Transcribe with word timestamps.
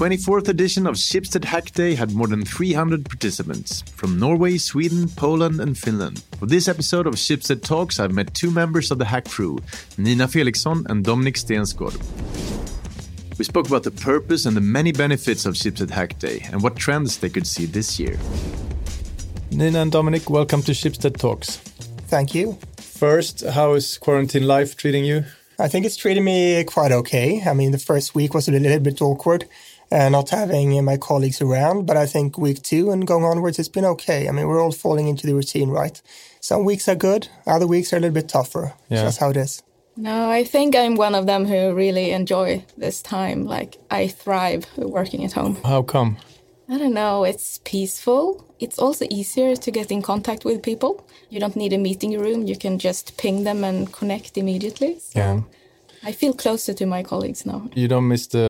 24th 0.00 0.48
edition 0.48 0.86
of 0.86 0.94
Schibsted 0.94 1.44
Hack 1.44 1.72
Day 1.72 1.94
had 1.94 2.14
more 2.14 2.26
than 2.26 2.42
300 2.42 3.04
participants 3.04 3.82
from 3.82 4.18
Norway, 4.18 4.56
Sweden, 4.56 5.10
Poland, 5.10 5.60
and 5.60 5.76
Finland. 5.76 6.22
For 6.38 6.46
this 6.46 6.68
episode 6.68 7.06
of 7.06 7.16
Schibsted 7.16 7.62
Talks, 7.62 8.00
I've 8.00 8.14
met 8.14 8.32
two 8.32 8.50
members 8.50 8.90
of 8.90 8.96
the 8.96 9.04
hack 9.04 9.28
crew, 9.28 9.58
Nina 9.98 10.26
Felixson 10.26 10.86
and 10.88 11.04
Dominic 11.04 11.34
Stensgård. 11.34 12.00
We 13.38 13.44
spoke 13.44 13.68
about 13.68 13.82
the 13.82 13.90
purpose 13.90 14.46
and 14.46 14.56
the 14.56 14.62
many 14.62 14.90
benefits 14.90 15.44
of 15.44 15.52
Schibsted 15.52 15.90
Hack 15.90 16.18
Day 16.18 16.46
and 16.50 16.62
what 16.62 16.76
trends 16.76 17.18
they 17.18 17.28
could 17.28 17.46
see 17.46 17.66
this 17.66 18.00
year. 18.00 18.18
Nina 19.50 19.80
and 19.80 19.92
Dominic, 19.92 20.30
welcome 20.30 20.62
to 20.62 20.72
Schibsted 20.72 21.18
Talks. 21.18 21.58
Thank 22.08 22.34
you. 22.34 22.56
First, 22.78 23.44
how 23.44 23.74
is 23.74 23.98
quarantine 23.98 24.46
life 24.46 24.78
treating 24.78 25.04
you? 25.04 25.26
I 25.60 25.68
think 25.68 25.84
it's 25.84 25.96
treating 25.96 26.24
me 26.24 26.64
quite 26.64 26.90
okay. 26.90 27.42
I 27.46 27.52
mean, 27.52 27.72
the 27.72 27.78
first 27.78 28.14
week 28.14 28.32
was 28.32 28.48
a 28.48 28.52
little 28.52 28.80
bit 28.80 29.02
awkward, 29.02 29.46
uh, 29.92 30.08
not 30.08 30.30
having 30.30 30.84
my 30.84 30.96
colleagues 30.96 31.40
around, 31.40 31.86
but 31.86 31.96
I 31.96 32.06
think 32.06 32.38
week 32.38 32.62
two 32.62 32.90
and 32.90 33.06
going 33.06 33.24
onwards, 33.24 33.58
it's 33.58 33.68
been 33.68 33.84
okay. 33.84 34.28
I 34.28 34.32
mean, 34.32 34.46
we're 34.46 34.62
all 34.62 34.72
falling 34.72 35.08
into 35.08 35.26
the 35.26 35.34
routine, 35.34 35.70
right? 35.70 36.00
Some 36.40 36.64
weeks 36.64 36.88
are 36.88 36.94
good, 36.94 37.28
other 37.46 37.66
weeks 37.66 37.92
are 37.92 37.96
a 37.96 38.00
little 38.00 38.14
bit 38.14 38.28
tougher. 38.28 38.74
Yeah. 38.88 39.04
That's 39.04 39.18
how 39.18 39.30
it 39.30 39.36
is. 39.36 39.62
No, 39.96 40.30
I 40.30 40.44
think 40.44 40.74
I'm 40.76 40.94
one 40.94 41.14
of 41.14 41.26
them 41.26 41.44
who 41.44 41.74
really 41.74 42.12
enjoy 42.12 42.64
this 42.78 43.02
time. 43.02 43.44
Like, 43.44 43.76
I 43.90 44.08
thrive 44.08 44.66
working 44.76 45.24
at 45.24 45.32
home. 45.32 45.58
How 45.64 45.82
come? 45.82 46.16
I 46.68 46.78
don't 46.78 46.94
know. 46.94 47.24
It's 47.24 47.58
peaceful. 47.64 48.46
It's 48.60 48.78
also 48.78 49.06
easier 49.10 49.56
to 49.56 49.70
get 49.70 49.90
in 49.90 50.02
contact 50.02 50.44
with 50.44 50.62
people. 50.62 51.04
You 51.28 51.40
don't 51.40 51.56
need 51.56 51.72
a 51.72 51.78
meeting 51.78 52.18
room. 52.18 52.46
You 52.46 52.56
can 52.56 52.78
just 52.78 53.16
ping 53.18 53.44
them 53.44 53.64
and 53.64 53.92
connect 53.92 54.38
immediately. 54.38 55.00
So 55.00 55.18
yeah. 55.18 55.40
I 56.04 56.12
feel 56.12 56.32
closer 56.32 56.72
to 56.74 56.86
my 56.86 57.02
colleagues 57.02 57.44
now. 57.44 57.68
You 57.74 57.88
don't 57.88 58.06
miss 58.06 58.28
the. 58.28 58.49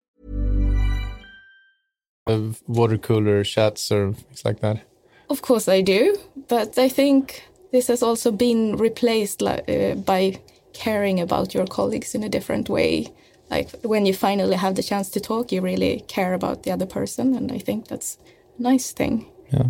Of 2.31 2.61
water 2.67 2.97
cooler 2.97 3.43
chats 3.43 3.91
or 3.91 4.13
things 4.13 4.45
like 4.45 4.59
that? 4.61 4.81
Of 5.29 5.41
course 5.41 5.67
I 5.67 5.81
do. 5.81 6.17
But 6.47 6.77
I 6.77 6.89
think 6.89 7.43
this 7.71 7.87
has 7.87 8.03
also 8.03 8.31
been 8.31 8.77
replaced 8.77 9.41
uh, 9.43 9.95
by 10.05 10.39
caring 10.73 11.19
about 11.19 11.53
your 11.53 11.67
colleagues 11.67 12.15
in 12.15 12.23
a 12.23 12.29
different 12.29 12.69
way 12.69 13.11
like 13.51 13.69
when 13.83 14.05
you 14.05 14.13
finally 14.13 14.55
have 14.55 14.75
the 14.75 14.83
chance 14.83 15.09
to 15.09 15.19
talk, 15.19 15.51
you 15.51 15.61
really 15.61 16.05
care 16.07 16.33
about 16.33 16.63
the 16.63 16.71
other 16.71 16.85
person, 16.85 17.35
and 17.35 17.51
I 17.51 17.59
think 17.59 17.89
that's 17.89 18.17
a 18.57 18.61
nice 18.61 18.93
thing. 18.93 19.29
Yeah. 19.51 19.65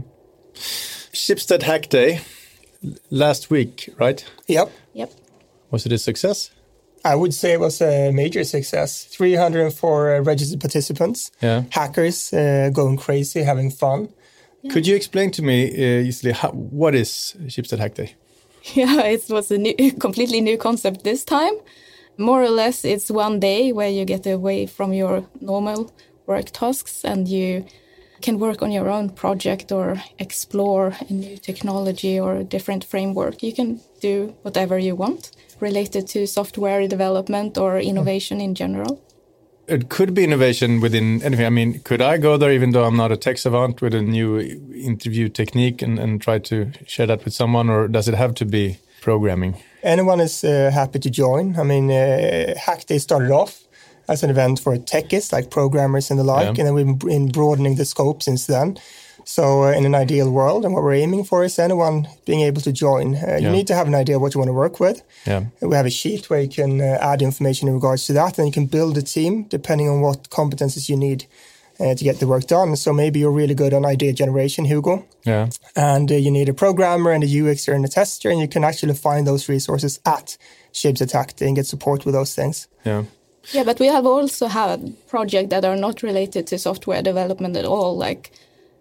Schibsted 0.54 1.64
Hack 1.64 1.90
Day 1.90 2.22
last 3.10 3.50
week, 3.50 3.90
right? 3.98 4.24
Yep. 4.48 4.72
Yep. 4.94 5.12
Was 5.72 5.88
it 5.88 5.92
a 5.92 5.98
success? 5.98 6.52
I 7.04 7.16
would 7.16 7.34
say 7.34 7.54
it 7.54 7.60
was 7.60 7.82
a 7.82 8.12
major 8.12 8.44
success. 8.44 9.06
304 9.06 10.16
uh, 10.16 10.20
registered 10.22 10.60
participants, 10.60 11.32
yeah. 11.42 11.64
hackers 11.72 12.32
uh, 12.34 12.70
going 12.74 12.98
crazy, 12.98 13.44
having 13.44 13.72
fun. 13.72 14.10
Yeah. 14.62 14.74
Could 14.74 14.86
you 14.86 14.96
explain 14.96 15.32
to 15.32 15.42
me 15.42 15.70
uh, 15.70 16.02
easily 16.02 16.34
how, 16.34 16.52
what 16.52 16.94
is 16.94 17.36
Schibsted 17.48 17.80
Hack 17.80 17.96
Day? 17.96 18.16
Yeah, 18.76 19.02
it 19.06 19.24
was 19.28 19.50
a 19.50 19.58
new, 19.58 19.74
completely 20.00 20.40
new 20.40 20.56
concept 20.56 21.04
this 21.04 21.26
time 21.26 21.54
more 22.18 22.44
or 22.44 22.50
less 22.50 22.86
it's 22.86 23.10
one 23.10 23.40
day 23.40 23.72
where 23.72 23.90
you 23.90 24.06
get 24.06 24.26
away 24.28 24.66
from 24.66 24.94
your 24.94 25.26
normal 25.40 25.92
work 26.28 26.52
tasks 26.52 27.04
and 27.04 27.28
you 27.28 27.66
can 28.22 28.38
work 28.38 28.62
on 28.62 28.72
your 28.72 28.90
own 28.90 29.10
project 29.10 29.72
or 29.72 30.02
explore 30.20 30.94
a 31.10 31.14
new 31.14 31.38
technology 31.38 32.20
or 32.20 32.36
a 32.36 32.44
different 32.44 32.84
framework. 32.84 33.42
You 33.42 33.54
can 33.54 33.82
do 34.00 34.36
whatever 34.44 34.78
you 34.78 34.96
want 34.96 35.32
related 35.62 36.08
to 36.08 36.28
software 36.28 36.88
development 36.88 37.58
or 37.58 37.80
innovation 37.80 38.42
in 38.42 38.56
general. 38.56 39.02
It 39.68 39.90
could 39.90 40.14
be 40.14 40.24
innovation 40.24 40.82
within 40.82 41.22
anything. 41.22 41.46
I 41.46 41.50
mean, 41.50 41.80
could 41.84 42.02
I 42.02 42.18
go 42.18 42.36
there 42.36 42.52
even 42.52 42.72
though 42.72 42.84
I'm 42.84 42.98
not 42.98 43.12
a 43.12 43.18
tech 43.18 43.38
savant 43.38 43.82
with 43.82 43.94
a 43.94 44.02
new 44.02 44.40
interview 44.40 45.30
technique 45.30 45.82
and, 45.82 46.00
and 46.00 46.22
try 46.22 46.40
to 46.40 46.72
share 46.86 47.08
that 47.08 47.24
with 47.24 47.34
someone, 47.34 47.70
or 47.70 47.88
does 47.88 48.08
it 48.08 48.16
have 48.16 48.34
to 48.36 48.46
be 48.46 48.80
programming? 49.02 49.56
anyone 49.84 50.20
is 50.20 50.44
uh, 50.44 50.72
happy 50.74 51.00
to 51.00 51.10
join. 51.10 51.58
I 51.58 51.64
mean, 51.64 51.92
uh, 51.92 52.56
Hack 52.58 52.86
Day 52.86 52.98
started 52.98 53.32
off 53.32 53.64
as 54.08 54.24
an 54.24 54.30
event 54.30 54.60
for 54.60 54.76
techies 54.78 55.32
like 55.32 55.50
programmers 55.50 56.12
and 56.12 56.20
the 56.20 56.24
like, 56.24 56.44
yeah. 56.44 56.50
and 56.50 56.68
then 56.68 56.74
we've 56.74 57.00
been 57.00 57.30
broadening 57.30 57.76
the 57.76 57.86
scope 57.86 58.24
since 58.24 58.48
then. 58.48 58.78
So, 59.36 59.64
uh, 59.64 59.72
in 59.72 59.86
an 59.86 59.96
ideal 59.96 60.30
world, 60.30 60.66
and 60.66 60.74
what 60.74 60.84
we're 60.84 61.04
aiming 61.06 61.24
for 61.24 61.46
is 61.46 61.58
anyone 61.58 62.06
being 62.26 62.42
able 62.42 62.62
to 62.64 62.72
join. 62.74 63.16
Uh, 63.16 63.38
you 63.40 63.50
need 63.50 63.66
to 63.68 63.74
have 63.74 63.88
an 63.88 63.96
idea 63.96 64.20
what 64.20 64.34
you 64.34 64.40
want 64.40 64.50
to 64.50 64.54
work 64.66 64.82
with. 64.82 65.02
Yeah. 65.26 65.46
We 65.62 65.74
have 65.74 65.86
a 65.86 65.90
sheet 65.90 66.30
where 66.30 66.42
you 66.42 66.50
can 66.50 66.82
uh, 66.82 66.98
add 67.00 67.22
information 67.22 67.70
in 67.70 67.76
regards 67.76 68.06
to 68.08 68.14
that, 68.14 68.38
and 68.38 68.46
you 68.46 68.52
can 68.52 68.66
build 68.66 68.98
a 68.98 69.02
team 69.02 69.44
depending 69.44 69.88
on 69.88 70.02
what 70.02 70.30
competences 70.30 70.90
you 70.90 70.98
need 70.98 71.28
uh, 71.80 71.96
to 71.96 72.04
get 72.04 72.20
the 72.20 72.28
work 72.28 72.46
done. 72.48 72.76
So 72.76 72.92
maybe 72.92 73.20
you're 73.20 73.32
really 73.32 73.56
good 73.56 73.74
on 73.74 73.86
idea 73.86 74.12
generation, 74.12 74.66
Hugo. 74.66 75.06
Yeah. 75.24 75.48
And 75.78 76.12
uh, 76.12 76.16
you 76.16 76.30
need 76.30 76.50
a 76.50 76.54
programmer 76.54 77.12
and 77.12 77.24
a 77.24 77.28
UXer 77.28 77.74
and 77.74 77.86
a 77.86 77.88
tester, 77.88 78.30
and 78.30 78.42
you 78.42 78.50
can 78.50 78.66
actually 78.66 78.96
find 78.96 79.26
those 79.26 79.48
resources 79.48 80.02
at 80.06 80.38
Schibsted 80.74 81.14
Hack 81.14 81.40
and 81.40 81.56
get 81.56 81.68
support 81.68 82.04
with 82.04 82.16
those 82.16 82.36
things. 82.36 82.68
Yeah. 82.84 83.04
Yeah, 83.54 83.64
but 83.64 83.80
we 83.80 83.88
have 83.88 84.06
also 84.06 84.48
had 84.48 84.94
projects 85.08 85.52
that 85.52 85.64
are 85.64 85.78
not 85.78 86.04
related 86.04 86.48
to 86.48 86.58
software 86.58 87.02
development 87.02 87.56
at 87.56 87.66
all. 87.66 87.96
Like 87.98 88.32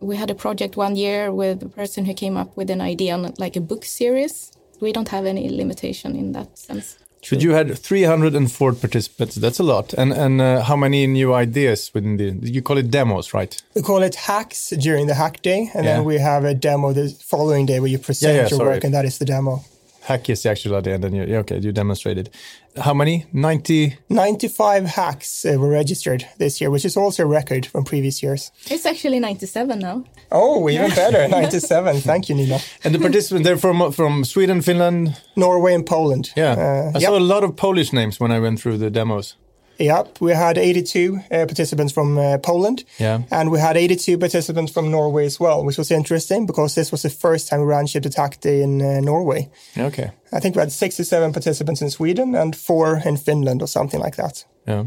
we 0.01 0.17
had 0.17 0.31
a 0.31 0.35
project 0.35 0.77
one 0.77 0.97
year 0.97 1.33
with 1.33 1.63
a 1.63 1.69
person 1.69 2.05
who 2.05 2.15
came 2.15 2.37
up 2.37 2.57
with 2.57 2.71
an 2.71 2.81
idea 2.81 3.15
on 3.15 3.35
like 3.39 3.57
a 3.57 3.61
book 3.61 3.85
series. 3.85 4.53
We 4.81 4.93
don't 4.93 5.09
have 5.09 5.27
any 5.27 5.49
limitation 5.51 6.17
in 6.17 6.33
that 6.33 6.59
sense. 6.59 6.99
But 7.29 7.43
you 7.43 7.51
had 7.51 7.79
304 7.79 8.73
participants. 8.73 9.35
That's 9.35 9.59
a 9.59 9.63
lot. 9.63 9.93
And 9.93 10.11
and 10.11 10.41
uh, 10.41 10.63
how 10.63 10.77
many 10.77 11.07
new 11.07 11.35
ideas 11.35 11.91
within 11.93 12.17
the? 12.17 12.51
You 12.51 12.63
call 12.63 12.79
it 12.79 12.91
demos, 12.91 13.35
right? 13.35 13.63
We 13.75 13.83
call 13.83 14.03
it 14.03 14.15
hacks 14.15 14.71
during 14.71 15.07
the 15.07 15.15
hack 15.15 15.43
day, 15.43 15.71
and 15.75 15.85
yeah. 15.85 15.97
then 15.97 16.05
we 16.05 16.17
have 16.19 16.45
a 16.45 16.55
demo 16.55 16.95
the 16.95 17.11
following 17.11 17.67
day 17.67 17.79
where 17.79 17.91
you 17.91 17.99
present 17.99 18.31
yeah, 18.33 18.43
yeah, 18.43 18.49
your 18.49 18.59
sorry. 18.59 18.71
work, 18.71 18.85
and 18.85 18.95
that 18.95 19.05
is 19.05 19.19
the 19.19 19.27
demo 19.27 19.63
hack 20.11 20.29
is 20.29 20.43
the 20.43 20.51
actual 20.51 20.77
idea, 20.77 20.95
and 20.95 21.05
then 21.05 21.15
you 21.15 21.37
okay, 21.37 21.59
you 21.59 21.73
demonstrated. 21.73 22.31
How 22.77 22.95
many? 22.95 23.27
90? 23.33 23.97
95 24.09 24.85
hacks 24.85 25.45
uh, 25.45 25.57
were 25.59 25.69
registered 25.69 26.27
this 26.39 26.61
year, 26.61 26.71
which 26.71 26.85
is 26.85 26.97
also 26.97 27.25
a 27.25 27.27
record 27.27 27.67
from 27.67 27.85
previous 27.85 28.23
years. 28.23 28.53
It's 28.71 28.87
actually 28.87 29.19
97 29.19 29.79
now. 29.79 30.05
Oh, 30.31 30.69
even 30.69 30.91
better, 30.91 31.27
97. 31.41 32.01
Thank 32.01 32.29
you, 32.29 32.37
Nina. 32.37 32.61
And 32.85 32.95
the 32.95 32.99
participants, 32.99 33.45
they're 33.47 33.59
from 33.59 33.93
from 33.93 34.25
Sweden, 34.25 34.63
Finland, 34.63 35.21
Norway, 35.37 35.75
and 35.75 35.85
Poland. 35.85 36.31
Yeah, 36.37 36.53
uh, 36.53 36.93
I 36.95 36.99
yep. 36.99 37.11
saw 37.11 37.19
a 37.19 37.21
lot 37.21 37.45
of 37.45 37.57
Polish 37.57 37.93
names 37.93 38.21
when 38.21 38.31
I 38.31 38.39
went 38.39 38.61
through 38.61 38.79
the 38.79 38.91
demos. 38.91 39.37
Yep, 39.81 40.21
we 40.21 40.33
had 40.33 40.59
82 40.59 41.17
uh, 41.31 41.47
participants 41.47 41.93
from 41.93 42.19
uh, 42.19 42.37
Poland. 42.39 42.85
Yeah. 42.99 43.23
And 43.31 43.51
we 43.51 43.59
had 43.59 43.79
82 43.79 44.19
participants 44.19 44.73
from 44.73 44.91
Norway 44.91 45.25
as 45.25 45.41
well, 45.41 45.65
which 45.65 45.79
was 45.79 45.91
interesting 45.91 46.45
because 46.45 46.75
this 46.75 46.93
was 46.93 47.01
the 47.01 47.09
first 47.09 47.49
time 47.49 47.61
we 47.61 47.67
ran 47.67 47.87
Schibsted 47.87 48.15
Hack 48.15 48.41
Day 48.41 48.63
in 48.63 48.83
uh, 48.83 49.01
Norway. 49.01 49.49
Okay. 49.79 50.11
I 50.33 50.41
think 50.41 50.55
we 50.55 50.61
had 50.61 50.71
67 50.71 51.33
participants 51.33 51.81
in 51.81 51.89
Sweden 51.89 52.35
and 52.35 52.55
four 52.55 53.01
in 53.05 53.17
Finland 53.17 53.63
or 53.63 53.69
something 53.69 54.01
like 54.01 54.17
that. 54.17 54.45
Yeah. 54.67 54.85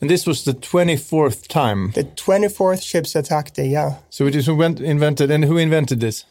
And 0.00 0.08
this 0.08 0.26
was 0.26 0.44
the 0.44 0.54
24th 0.54 1.46
time? 1.48 1.92
The 1.92 2.04
24th 2.04 2.80
Schibsted 2.80 3.28
Hack 3.28 3.52
Day, 3.52 3.68
yeah. 3.68 3.96
So 4.08 4.26
it 4.26 4.34
is 4.34 4.48
went, 4.48 4.80
invented, 4.80 5.30
and 5.30 5.44
who 5.44 5.58
invented 5.58 6.00
this? 6.00 6.24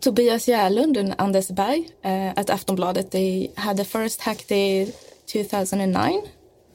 Tobias 0.00 0.46
Järlund 0.46 0.96
and 0.96 1.14
Anders 1.18 1.50
Berg 1.50 1.90
uh, 2.04 2.32
at 2.36 2.48
Aftonbladet. 2.48 3.10
They 3.10 3.50
had 3.56 3.76
the 3.76 3.84
first 3.84 4.22
hack 4.22 4.46
day 4.46 4.92
2009 5.26 6.22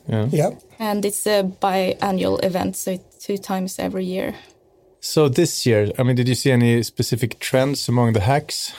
yeah. 0.10 0.28
Yeah. 0.32 0.50
And 0.80 1.06
it's 1.06 1.26
a 1.28 1.44
biannual 1.44 2.44
event, 2.44 2.76
so 2.76 3.00
two 3.20 3.38
times 3.38 3.80
every 3.80 4.06
year. 4.06 4.36
So 5.02 5.30
this 5.30 5.66
year, 5.66 5.92
I 5.98 6.04
mean, 6.04 6.16
did 6.16 6.28
you 6.28 6.36
see 6.36 6.52
any 6.52 6.84
specific 6.84 7.40
trends 7.40 7.88
among 7.88 8.14
the 8.14 8.22
hacks? 8.22 8.74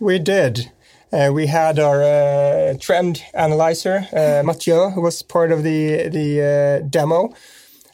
We 0.00 0.18
did. 0.18 0.70
Uh, 1.12 1.30
we 1.32 1.46
had 1.46 1.78
our 1.78 2.02
uh, 2.02 2.74
trend 2.80 3.22
analyzer, 3.34 4.06
uh, 4.12 4.42
Mathieu, 4.44 4.90
who 4.90 5.02
was 5.02 5.22
part 5.22 5.52
of 5.52 5.62
the 5.62 6.08
the 6.08 6.82
uh, 6.82 6.88
demo, 6.88 7.34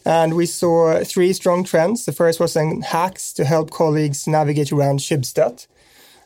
and 0.05 0.35
we 0.35 0.47
saw 0.47 1.03
three 1.03 1.33
strong 1.33 1.65
trends. 1.65 2.05
The 2.05 2.13
first 2.13 2.41
was 2.41 2.57
in 2.57 2.83
hacks 2.83 3.33
to 3.35 3.45
help 3.45 3.71
colleagues 3.71 4.27
navigate 4.27 4.71
around 4.71 5.01
Schibsted. 5.01 5.67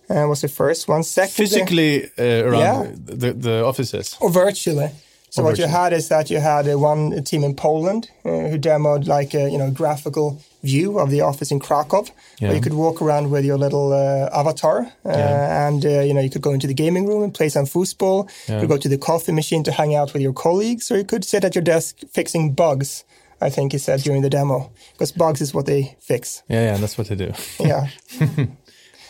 Uh, 0.08 0.26
was 0.26 0.40
the 0.40 0.48
first 0.48 0.88
one. 0.88 1.04
Second, 1.04 1.32
physically 1.32 2.10
uh, 2.18 2.44
around 2.44 3.08
yeah. 3.08 3.16
the, 3.16 3.32
the 3.32 3.64
offices 3.64 4.16
or 4.20 4.30
virtually 4.30 4.90
So 5.30 5.42
what 5.44 5.58
you 5.58 5.66
had 5.68 5.92
is 5.92 6.08
that 6.08 6.28
you 6.30 6.40
had 6.40 6.68
uh, 6.68 6.76
one 6.78 7.22
team 7.24 7.44
in 7.44 7.54
Poland 7.54 8.10
uh, 8.24 8.48
who 8.50 8.58
demoed 8.58 9.06
like 9.06 9.32
a 9.34 9.48
you 9.50 9.58
know 9.58 9.70
graphical 9.70 10.40
view 10.62 10.98
of 10.98 11.10
the 11.10 11.20
office 11.22 11.50
in 11.54 11.60
Krakow, 11.60 12.04
Yeah. 12.40 12.48
where 12.48 12.56
you 12.56 12.62
could 12.62 12.74
walk 12.74 13.00
around 13.00 13.30
with 13.30 13.44
your 13.44 13.56
little 13.58 13.92
uh, 13.92 14.28
avatar, 14.40 14.78
uh, 15.04 15.08
Yeah. 15.18 15.68
and 15.68 15.84
uh, 15.84 15.88
you 16.06 16.12
know 16.14 16.20
you 16.20 16.30
could 16.30 16.42
go 16.42 16.52
into 16.52 16.66
the 16.66 16.74
gaming 16.74 17.06
room 17.08 17.22
and 17.22 17.32
play 17.32 17.48
some 17.48 17.66
foosball. 17.66 18.28
You 18.48 18.58
could 18.60 18.68
go 18.68 18.76
to 18.78 18.88
the 18.88 18.98
coffee 18.98 19.32
machine 19.32 19.62
to 19.64 19.72
hang 19.72 19.94
out 19.94 20.12
with 20.12 20.22
your 20.22 20.34
colleagues, 20.34 20.90
or 20.90 20.96
you 20.96 21.04
could 21.04 21.24
sit 21.24 21.44
at 21.44 21.54
your 21.54 21.64
desk 21.64 21.96
fixing 22.12 22.52
bugs. 22.54 23.04
I 23.42 23.50
think 23.50 23.72
he 23.72 23.78
said 23.78 24.02
during 24.02 24.22
the 24.22 24.28
demo, 24.30 24.70
because 24.92 25.12
bugs 25.12 25.40
is 25.40 25.54
what 25.54 25.64
they 25.66 25.96
fix. 26.00 26.42
Yeah, 26.48 26.62
yeah, 26.72 26.76
that's 26.80 26.98
what 26.98 27.08
they 27.08 27.16
do. 27.16 27.32
Yeah. 27.58 27.86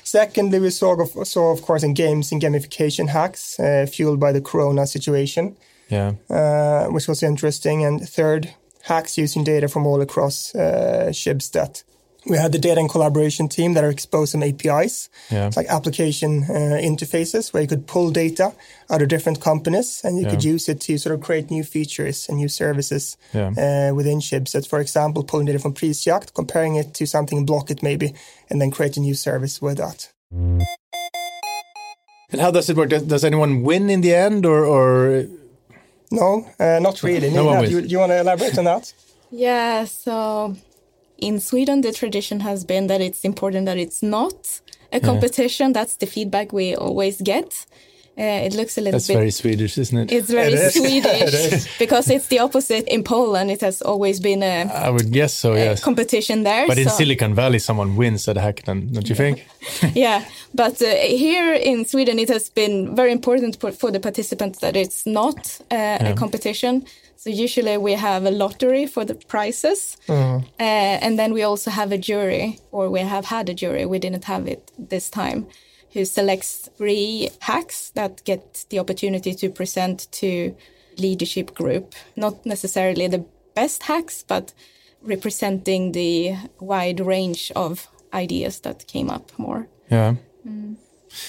Secondly, 0.04 0.58
we 0.60 0.70
saw, 0.70 0.94
of, 1.00 1.26
saw, 1.26 1.52
of 1.52 1.62
course, 1.62 1.82
in 1.82 1.94
games 1.94 2.32
and 2.32 2.40
gamification 2.42 3.08
hacks 3.08 3.58
uh, 3.60 3.86
fueled 3.90 4.18
by 4.20 4.32
the 4.32 4.40
Corona 4.40 4.86
situation, 4.86 5.56
yeah, 5.90 6.12
uh, 6.30 6.86
which 6.92 7.08
was 7.08 7.22
interesting. 7.22 7.84
And 7.84 8.00
third, 8.08 8.54
hacks 8.84 9.18
using 9.18 9.44
data 9.44 9.68
from 9.68 9.86
all 9.86 10.00
across 10.00 10.54
uh, 10.54 11.08
Schibsted. 11.12 11.84
We 12.26 12.36
had 12.36 12.52
the 12.52 12.58
data 12.58 12.78
and 12.80 12.90
collaboration 12.90 13.48
team 13.48 13.72
that 13.74 13.82
are 13.82 13.88
exposed 13.90 14.32
some 14.32 14.42
APIs, 14.42 15.08
Yeah. 15.30 15.46
It's 15.46 15.56
like 15.56 15.68
application 15.68 16.44
uh, 16.44 16.76
interfaces 16.78 17.50
where 17.52 17.62
you 17.62 17.68
could 17.68 17.86
pull 17.86 18.10
data 18.10 18.52
out 18.90 19.00
of 19.00 19.08
different 19.08 19.40
companies 19.40 20.02
and 20.04 20.18
you 20.18 20.26
could 20.26 20.44
use 20.44 20.68
it 20.68 20.82
to 20.82 20.98
sort 20.98 21.14
of 21.14 21.22
create 21.22 21.50
new 21.50 21.64
features 21.64 22.28
and 22.28 22.36
new 22.36 22.48
services 22.48 23.16
Yeah. 23.32 23.48
uh, 23.56 23.94
within 23.94 24.20
Schibsted. 24.20 24.68
For 24.68 24.80
example, 24.80 25.24
pulling 25.24 25.46
data 25.46 25.58
from 25.58 25.72
Prisjakt, 25.72 26.34
comparing 26.34 26.76
it 26.76 26.92
to 26.94 27.06
something 27.06 27.38
in 27.38 27.46
Blocket 27.46 27.82
maybe, 27.82 28.12
and 28.50 28.60
then 28.60 28.70
create 28.70 28.98
a 28.98 29.00
new 29.00 29.14
service 29.14 29.62
with 29.62 29.78
that. 29.78 30.12
And 32.32 32.40
how 32.40 32.50
does 32.50 32.68
it 32.68 32.76
work? 32.76 32.90
Does, 32.90 33.02
does 33.04 33.24
anyone 33.24 33.62
win 33.62 33.88
in 33.90 34.02
the 34.02 34.14
end, 34.14 34.44
or, 34.46 34.64
or 34.64 35.24
No, 36.10 36.48
uh, 36.58 36.78
not 36.80 37.02
really. 37.02 37.30
No 37.34 37.44
Nina, 37.44 37.60
wins. 37.60 37.70
do 37.70 37.76
you, 37.76 37.82
do 37.82 37.88
you 37.88 37.98
want 37.98 38.10
to 38.10 38.20
elaborate 38.20 38.58
on 38.58 38.64
that? 38.64 38.92
Yeah, 39.32 39.84
so 39.84 40.56
in 41.18 41.38
Sweden, 41.38 41.82
the 41.82 41.92
tradition 41.92 42.40
has 42.40 42.64
been 42.64 42.88
that 42.88 43.00
it's 43.00 43.24
important 43.24 43.66
that 43.66 43.78
it's 43.78 44.02
not 44.02 44.60
a 44.92 44.98
competition. 44.98 45.72
That's 45.72 45.94
the 45.96 46.06
feedback 46.06 46.52
we 46.52 46.74
always 46.74 47.20
get. 47.22 47.64
Uh, 48.20 48.46
it 48.46 48.52
looks 48.54 48.76
a 48.76 48.80
little 48.80 48.92
that's 48.98 49.08
bit. 49.08 49.14
very 49.16 49.30
Swedish, 49.30 49.78
isn't 49.78 49.98
it? 49.98 50.12
it's 50.12 50.30
very 50.30 50.52
It 50.52 50.58
is. 50.58 50.74
Swedish 50.74 51.78
because 51.78 52.10
it's 52.14 52.26
the 52.26 52.38
opposite 52.40 52.84
in 52.94 53.02
Poland. 53.02 53.50
It 53.50 53.60
has 53.62 53.80
always 53.82 54.20
been 54.20 54.42
a, 54.42 54.64
I 54.86 54.90
would 54.90 55.10
guess 55.10 55.32
so. 55.32 55.52
a 55.52 55.56
Yes. 55.56 55.80
competition 55.82 56.42
there. 56.44 56.66
But 56.66 56.78
in 56.78 56.88
Silicon 56.90 57.34
Valley, 57.34 57.58
someone 57.58 57.96
wins 57.96 58.28
at 58.28 58.36
a 58.36 58.40
hackathon, 58.40 58.92
don't 58.92 59.08
you 59.08 59.14
think? 59.16 59.46
yeah, 59.94 60.24
but 60.54 60.82
uh, 60.82 60.86
here 61.22 61.54
in 61.54 61.84
Sweden, 61.86 62.18
it 62.18 62.28
has 62.28 62.50
been 62.50 62.94
very 62.96 63.12
important 63.12 63.56
for, 63.60 63.72
for 63.72 63.90
the 63.90 64.00
participants 64.00 64.58
that 64.58 64.76
it's 64.76 65.06
not 65.06 65.58
uh, 65.70 65.98
a 66.10 66.14
competition. 66.14 66.84
So 67.16 67.30
usually 67.30 67.76
we 67.78 67.92
have 67.92 68.24
a 68.26 68.30
lottery 68.30 68.86
for 68.86 69.04
the 69.04 69.14
prizes, 69.14 69.96
uh, 70.08 70.40
and 70.58 71.18
then 71.18 71.32
we 71.34 71.42
also 71.42 71.70
have 71.70 71.92
a 71.92 71.98
jury, 71.98 72.58
or 72.72 72.88
we 72.90 73.00
have 73.00 73.26
had 73.26 73.48
a 73.48 73.54
jury. 73.54 73.84
We 73.86 73.98
didn't 73.98 74.24
have 74.24 74.46
it 74.46 74.70
this 74.90 75.10
time, 75.10 75.46
who 75.92 76.04
selects 76.04 76.68
three 76.76 77.30
hacks 77.40 77.90
that 77.90 78.22
get 78.24 78.64
the 78.70 78.78
opportunity 78.78 79.34
to 79.34 79.50
present 79.50 80.10
to 80.12 80.54
leadership 80.98 81.54
group. 81.54 81.94
Not 82.16 82.44
necessarily 82.46 83.08
the 83.08 83.24
best 83.54 83.84
hacks, 83.84 84.24
but 84.26 84.52
representing 85.02 85.92
the 85.92 86.36
wide 86.60 87.00
range 87.00 87.50
of 87.56 87.88
ideas 88.12 88.60
that 88.60 88.86
came 88.86 89.10
up 89.10 89.30
more. 89.38 89.68
Yeah. 89.90 90.14
Mm. 90.46 90.76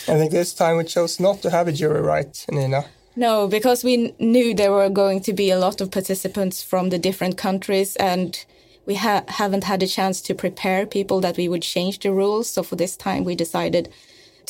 I 0.07 0.17
think 0.17 0.31
this 0.31 0.53
time 0.53 0.77
we 0.77 0.83
chose 0.83 1.19
not 1.19 1.41
to 1.41 1.49
have 1.49 1.67
a 1.67 1.71
jury, 1.71 2.01
right, 2.01 2.45
Nina? 2.51 2.85
No, 3.15 3.47
because 3.47 3.83
we 3.83 4.13
knew 4.19 4.53
there 4.53 4.71
were 4.71 4.89
going 4.89 5.21
to 5.21 5.33
be 5.33 5.49
a 5.49 5.59
lot 5.59 5.81
of 5.81 5.91
participants 5.91 6.63
from 6.63 6.89
the 6.89 6.99
different 6.99 7.37
countries, 7.37 7.95
and 7.97 8.45
we 8.85 8.95
ha- 8.95 9.23
haven't 9.27 9.65
had 9.65 9.83
a 9.83 9.87
chance 9.87 10.21
to 10.21 10.35
prepare 10.35 10.85
people 10.85 11.19
that 11.21 11.37
we 11.37 11.49
would 11.49 11.61
change 11.61 11.99
the 11.99 12.11
rules. 12.11 12.49
So 12.49 12.63
for 12.63 12.75
this 12.75 12.95
time, 12.95 13.23
we 13.23 13.35
decided 13.35 13.91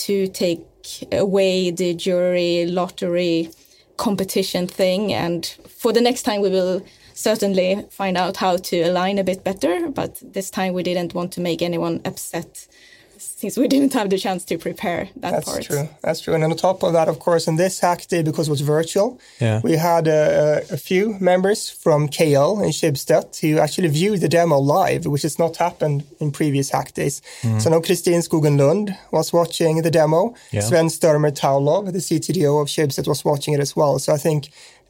to 0.08 0.28
take 0.28 0.66
away 1.12 1.72
the 1.72 1.94
jury 1.94 2.66
lottery 2.66 3.50
competition 3.98 4.68
thing, 4.68 5.14
and 5.14 5.46
for 5.68 5.94
the 5.94 6.02
next 6.02 6.24
time, 6.24 6.42
we 6.42 6.50
will 6.50 6.84
certainly 7.14 7.86
find 7.92 8.18
out 8.18 8.38
how 8.38 8.58
to 8.58 8.82
align 8.82 9.20
a 9.20 9.24
bit 9.24 9.44
better. 9.44 9.90
But 9.90 10.22
this 10.24 10.50
time, 10.50 10.74
we 10.74 10.84
didn't 10.84 11.14
want 11.14 11.32
to 11.34 11.42
make 11.42 11.62
anyone 11.62 12.02
upset. 12.06 12.68
Since 13.42 13.58
we 13.58 13.68
didn't 13.68 13.94
have 13.94 14.10
the 14.14 14.20
chance 14.26 14.42
to 14.46 14.56
prepare 14.68 15.04
that 15.22 15.32
That's 15.32 15.50
part. 15.50 15.64
true. 15.64 15.90
That's 16.06 16.20
true. 16.24 16.34
And 16.36 16.44
on 16.44 16.52
top 16.56 16.84
of 16.84 16.92
that, 16.98 17.08
of 17.14 17.18
course, 17.26 17.48
in 17.52 17.56
this 17.64 17.80
hack 17.86 18.02
day, 18.08 18.22
because 18.30 18.48
it 18.48 18.52
was 18.52 18.62
virtual, 18.62 19.10
Yeah. 19.40 19.62
we 19.64 19.74
had 19.90 20.08
uh, 20.08 20.60
a 20.78 20.78
few 20.90 21.04
members 21.20 21.60
from 21.84 22.00
KL 22.18 22.52
in 22.66 22.70
Schibsted 22.80 23.28
who 23.42 23.58
actually 23.66 23.88
viewed 24.00 24.20
the 24.22 24.30
demo 24.30 24.58
live, 24.60 25.02
which 25.14 25.24
has 25.24 25.40
not 25.40 25.58
happened 25.58 26.00
in 26.20 26.32
previous 26.32 26.70
hack 26.76 26.90
days. 26.94 27.16
So 27.64 27.70
now 27.72 27.80
Kristin 27.88 28.22
Skogen 28.28 28.58
Lund 28.60 28.96
was 29.12 29.34
watching 29.34 29.82
the 29.82 29.92
demo. 29.92 30.22
Yeah. 30.52 30.62
Sven 30.62 30.90
Størmer 30.90 31.32
Thaulow, 31.32 31.92
the 31.92 32.00
CTDO 32.08 32.62
of 32.62 32.68
Schibsted, 32.68 33.08
was 33.08 33.26
watching 33.26 33.54
it 33.56 33.60
as 33.60 33.76
well. 33.76 33.98
So 34.00 34.14
I 34.14 34.18
think 34.18 34.42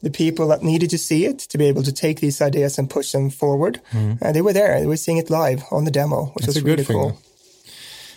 the 0.02 0.10
people 0.10 0.46
that 0.48 0.62
needed 0.62 0.90
to 0.90 0.98
see 0.98 1.24
it 1.30 1.38
to 1.50 1.56
be 1.58 1.66
able 1.72 1.82
to 1.84 1.92
take 1.92 2.20
these 2.20 2.42
ideas 2.48 2.78
and 2.78 2.90
push 2.90 3.12
them 3.12 3.30
forward, 3.30 3.80
uh, 4.22 4.32
they 4.32 4.42
were 4.42 4.52
there. 4.52 4.78
They 4.80 4.86
were 4.86 4.96
seeing 5.04 5.18
it 5.22 5.30
live 5.30 5.60
on 5.70 5.84
the 5.84 5.90
demo, 6.00 6.18
which 6.34 6.44
That's 6.46 6.48
was 6.48 6.56
a 6.56 6.60
good 6.60 6.70
really 6.70 6.84
thing, 6.84 6.96
cool. 6.96 7.12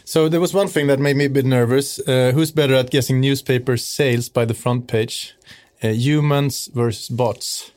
So 0.05 0.29
there 0.29 0.39
was 0.39 0.53
one 0.53 0.67
thing 0.67 0.87
that 0.87 0.99
made 0.99 1.15
me 1.17 1.25
a 1.25 1.29
bit 1.29 1.45
nervous. 1.45 1.99
Uh, 1.99 2.31
who's 2.33 2.51
better 2.51 2.75
at 2.75 2.91
guessing 2.91 3.19
newspaper 3.19 3.75
sales 3.77 4.29
by 4.29 4.45
the 4.45 4.53
front 4.53 4.87
page? 4.87 5.33
Uh, 5.83 5.89
humans 5.89 6.69
versus 6.73 7.09
bots. 7.09 7.71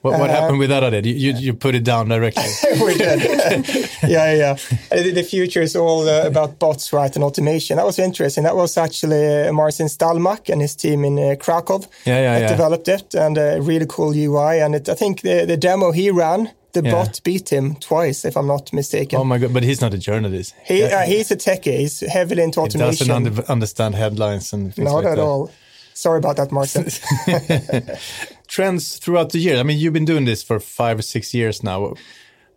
What, 0.00 0.18
what 0.20 0.30
Uh, 0.30 0.32
happened 0.40 0.58
with 0.60 0.70
that 0.70 0.82
idea? 0.84 1.02
You, 1.02 1.32
you, 1.32 1.38
you 1.38 1.54
put 1.54 1.74
it 1.74 1.84
down 1.84 2.08
directly. 2.08 2.44
we 2.86 2.94
did. 2.94 3.20
yeah, 4.08 4.32
yeah. 4.34 4.56
Uh, 4.90 5.02
The, 5.02 5.10
the 5.12 5.22
future 5.22 5.60
is 5.62 5.76
all 5.76 6.08
uh, 6.08 6.26
about 6.26 6.58
bots, 6.58 6.92
right, 6.92 7.14
and 7.16 7.24
automation. 7.24 7.76
That 7.76 7.84
was 7.86 7.98
interesting. 7.98 8.44
That 8.44 8.56
was 8.56 8.76
actually 8.78 9.48
uh, 9.48 9.52
Marcin 9.52 9.88
Stalmak 9.88 10.48
and 10.48 10.62
his 10.62 10.74
team 10.76 11.04
in 11.04 11.18
uh, 11.18 11.34
Krakow 11.36 11.80
Yeah, 12.06 12.20
yeah, 12.20 12.32
that 12.34 12.40
yeah. 12.42 12.48
developed 12.56 12.88
it, 12.88 13.14
and 13.14 13.36
a 13.38 13.60
really 13.60 13.86
cool 13.86 14.14
UI. 14.14 14.60
And 14.62 14.74
it, 14.76 14.88
I 14.88 14.94
think 14.94 15.20
the, 15.22 15.44
the 15.46 15.56
demo 15.56 15.90
he 15.92 16.10
ran, 16.10 16.52
the 16.72 16.82
Yeah. 16.82 16.92
bot 16.92 17.20
beat 17.24 17.48
him 17.50 17.76
twice, 17.76 18.24
if 18.24 18.36
I'm 18.36 18.46
not 18.46 18.72
mistaken. 18.72 19.18
oh 19.18 19.24
my 19.24 19.38
god! 19.38 19.52
But 19.54 19.62
he's 19.62 19.80
not 19.80 19.94
a 19.94 19.98
journalist. 19.98 20.54
he, 20.64 20.82
uh, 20.82 21.00
he's 21.02 21.30
a 21.30 21.36
techie. 21.36 21.78
He's 21.78 22.00
heavily 22.00 22.42
into 22.42 22.60
automation. 22.60 23.06
He 23.06 23.12
doesn't 23.12 23.28
under, 23.38 23.42
understand 23.50 23.94
headlines 23.94 24.52
and 24.52 24.74
things 24.74 24.84
not 24.84 24.96
like 24.96 25.06
at 25.06 25.16
that. 25.16 25.22
all. 25.22 25.50
Sorry 25.94 26.18
about 26.18 26.36
that, 26.36 26.52
Marcin. 26.52 26.84
Trends 28.46 28.98
throughout 28.98 29.30
the 29.30 29.38
year. 29.38 29.58
I 29.58 29.62
mean, 29.62 29.78
you've 29.78 29.92
been 29.92 30.04
doing 30.04 30.24
this 30.24 30.42
for 30.42 30.60
five 30.60 30.98
or 30.98 31.02
six 31.02 31.34
years 31.34 31.62
now. 31.62 31.94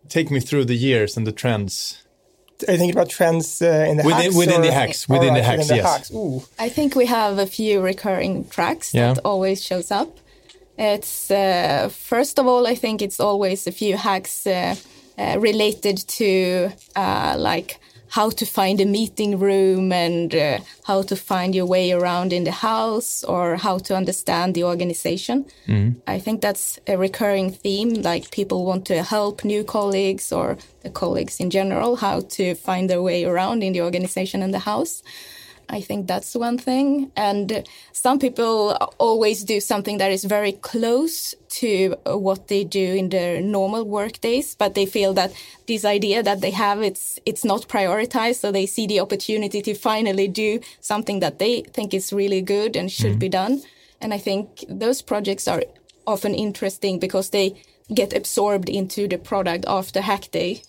Take 0.08 0.30
me 0.30 0.40
through 0.40 0.66
the 0.66 0.74
years 0.76 1.16
and 1.16 1.26
the 1.26 1.32
trends. 1.32 1.98
Are 2.68 2.72
you 2.72 2.78
thinking 2.78 2.96
about 2.96 3.08
trends 3.10 3.60
uh, 3.60 3.86
in 3.88 3.96
the 3.96 4.04
Within- 4.04 4.22
hacks? 4.22 4.36
within 4.36 4.60
or- 4.60 4.64
the 4.64 4.72
hacks, 4.72 5.10
All 5.10 5.16
within 5.18 5.34
the 5.34 5.40
right, 5.40 5.44
hacks, 5.46 5.58
within 5.58 5.76
the 5.76 5.82
yes. 5.82 5.92
hacks. 5.96 6.10
Ooh. 6.12 6.44
I 6.58 6.68
think 6.68 6.94
we 6.94 7.06
have 7.06 7.38
a 7.38 7.46
few 7.46 7.80
recurring 7.80 8.48
tracks 8.48 8.94
Yeah. 8.94 9.14
that 9.14 9.22
always 9.24 9.62
shows 9.62 9.90
up. 9.90 10.18
It's 10.78 11.30
uh, 11.30 11.88
first 11.92 12.38
of 12.38 12.46
all, 12.46 12.66
I 12.66 12.74
think 12.74 13.02
it's 13.02 13.20
always 13.20 13.66
a 13.66 13.72
few 13.72 13.96
hacks 13.96 14.46
uh, 14.46 14.74
uh, 15.18 15.38
related 15.38 15.98
to 16.08 16.70
uh, 16.96 17.36
like 17.38 17.78
how 18.08 18.28
to 18.28 18.44
find 18.44 18.78
a 18.80 18.84
meeting 18.84 19.38
room 19.38 19.90
and 19.90 20.34
uh, 20.34 20.58
how 20.84 21.00
to 21.00 21.16
find 21.16 21.54
your 21.54 21.64
way 21.64 21.92
around 21.92 22.30
in 22.32 22.44
the 22.44 22.52
house 22.52 23.24
or 23.24 23.56
how 23.56 23.78
to 23.78 23.96
understand 23.96 24.54
the 24.54 24.64
organization. 24.64 25.46
I 26.06 26.18
think 26.18 26.42
that's 26.42 26.78
a 26.86 26.98
recurring 26.98 27.52
theme. 27.52 28.02
Like 28.02 28.30
people 28.30 28.66
want 28.66 28.84
to 28.86 29.02
help 29.02 29.44
new 29.44 29.64
colleagues 29.64 30.30
or 30.30 30.58
the 30.82 30.90
colleagues 30.90 31.40
in 31.40 31.48
general 31.48 31.96
how 31.96 32.20
to 32.36 32.54
find 32.54 32.90
their 32.90 33.00
way 33.00 33.24
around 33.24 33.62
in 33.62 33.72
the 33.72 33.80
organization 33.82 34.42
and 34.42 34.52
the 34.52 34.58
house. 34.58 35.02
I 35.72 35.80
think 35.80 36.06
that's 36.06 36.34
one 36.34 36.58
thing. 36.58 37.10
And 37.16 37.66
some 37.92 38.18
people 38.18 38.72
always 38.98 39.42
do 39.42 39.58
something 39.58 39.96
that 39.98 40.12
is 40.12 40.24
very 40.24 40.52
close 40.52 41.34
to 41.60 41.96
what 42.04 42.48
they 42.48 42.62
do 42.62 42.94
in 42.94 43.08
their 43.08 43.40
normal 43.40 43.84
work 43.84 44.20
days, 44.20 44.54
but 44.54 44.74
they 44.74 44.84
feel 44.84 45.14
that 45.14 45.32
this 45.66 45.86
idea 45.86 46.22
that 46.22 46.42
they 46.42 46.50
have 46.50 46.82
it's 46.82 47.18
it's 47.24 47.44
not 47.44 47.68
prioritized, 47.68 48.40
so 48.40 48.52
they 48.52 48.66
see 48.66 48.86
the 48.86 49.00
opportunity 49.00 49.62
to 49.62 49.74
finally 49.74 50.28
do 50.28 50.60
something 50.80 51.20
that 51.20 51.38
they 51.38 51.62
think 51.62 51.94
is 51.94 52.12
really 52.12 52.42
good 52.42 52.76
and 52.76 52.92
should 52.92 53.18
be 53.18 53.30
mm-hmm. 53.30 53.54
done. 53.54 53.62
And 54.02 54.12
I 54.12 54.18
think 54.18 54.64
those 54.68 55.00
projects 55.00 55.48
are 55.48 55.62
often 56.06 56.34
interesting 56.34 56.98
because 56.98 57.30
they 57.30 57.54
get 57.94 58.14
absorbed 58.14 58.68
into 58.68 59.08
the 59.08 59.18
product 59.18 59.64
after 59.66 60.02
hack 60.02 60.30
day. 60.30 60.62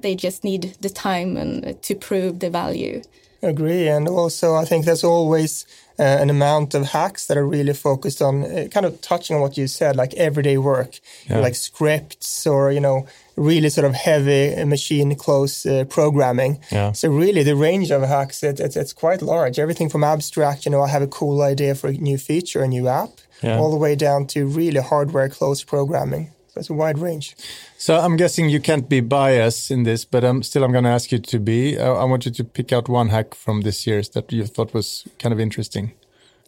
They 0.00 0.14
just 0.14 0.44
need 0.44 0.76
the 0.80 0.90
time 0.90 1.36
and 1.36 1.82
to 1.82 1.94
prove 1.94 2.38
the 2.38 2.50
value. 2.50 3.02
Agree, 3.48 3.88
and 3.88 4.08
also 4.08 4.54
I 4.62 4.64
think 4.64 4.84
there's 4.84 5.04
always 5.04 5.66
uh, 5.98 6.02
an 6.22 6.30
amount 6.30 6.74
of 6.74 6.82
hacks 6.92 7.26
that 7.26 7.36
are 7.36 7.46
really 7.46 7.72
focused 7.74 8.20
on 8.22 8.42
uh, 8.44 8.68
kind 8.74 8.84
of 8.86 9.00
touching 9.00 9.36
on 9.36 9.42
what 9.42 9.56
you 9.56 9.66
said, 9.68 9.96
like 9.96 10.12
everyday 10.14 10.58
work, 10.58 11.00
Yeah. 11.30 11.38
like 11.46 11.54
scripts 11.54 12.46
or 12.46 12.72
you 12.72 12.80
know 12.80 13.06
really 13.36 13.70
sort 13.70 13.86
of 13.86 13.94
heavy 13.94 14.64
machine 14.64 15.14
close 15.14 15.66
uh, 15.66 15.84
programming. 15.88 16.58
Yeah. 16.72 16.92
So 16.92 17.08
really, 17.08 17.42
the 17.44 17.54
range 17.56 17.90
of 17.92 18.02
hacks 18.02 18.42
it, 18.42 18.60
it's 18.60 18.76
it's 18.76 18.92
quite 18.92 19.22
large. 19.22 19.58
Everything 19.62 19.90
from 19.90 20.04
abstract, 20.04 20.64
you 20.66 20.70
know, 20.72 20.82
I 20.82 20.88
have 20.88 21.02
a 21.04 21.06
cool 21.18 21.40
idea 21.52 21.74
for 21.74 21.88
a 21.88 21.92
new 21.92 22.18
feature, 22.18 22.62
a 22.64 22.68
new 22.68 22.88
app, 22.88 23.10
Yeah. 23.42 23.58
all 23.58 23.70
the 23.70 23.76
way 23.80 23.94
down 23.96 24.26
to 24.26 24.38
really 24.46 24.80
hardware 24.80 25.28
close 25.28 25.64
programming. 25.64 26.30
It's 26.56 26.70
a 26.70 26.74
wide 26.74 26.98
range. 26.98 27.36
So 27.78 27.96
I'm 27.98 28.16
guessing 28.16 28.48
you 28.50 28.60
can't 28.60 28.88
be 28.88 29.00
biased 29.00 29.70
in 29.70 29.84
this, 29.84 30.04
but 30.04 30.24
I'm 30.24 30.42
still 30.42 30.64
I'm 30.64 30.72
going 30.72 30.84
to 30.84 30.90
ask 30.90 31.12
you 31.12 31.18
to 31.18 31.38
be. 31.38 31.78
Uh, 31.78 31.92
I 31.94 32.04
want 32.04 32.24
you 32.26 32.32
to 32.32 32.44
pick 32.44 32.72
out 32.72 32.88
one 32.88 33.08
hack 33.10 33.34
from 33.34 33.62
this 33.62 33.86
year's 33.86 34.08
that 34.10 34.32
you 34.32 34.46
thought 34.46 34.72
was 34.74 35.04
kind 35.18 35.32
of 35.32 35.40
interesting. 35.40 35.92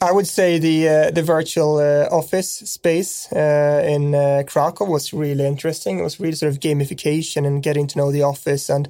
I 0.00 0.12
would 0.12 0.28
say 0.28 0.58
the 0.60 0.88
uh, 0.88 1.10
the 1.10 1.22
virtual 1.22 1.78
uh, 1.78 2.06
office 2.10 2.48
space 2.70 3.32
uh, 3.32 3.82
in 3.84 4.14
uh, 4.14 4.42
Krakow 4.46 4.84
was 4.84 5.12
really 5.12 5.44
interesting. 5.44 5.98
It 5.98 6.02
was 6.02 6.20
really 6.20 6.36
sort 6.36 6.52
of 6.52 6.60
gamification 6.60 7.44
and 7.46 7.62
getting 7.62 7.88
to 7.88 7.98
know 7.98 8.12
the 8.12 8.22
office. 8.22 8.70
And 8.70 8.88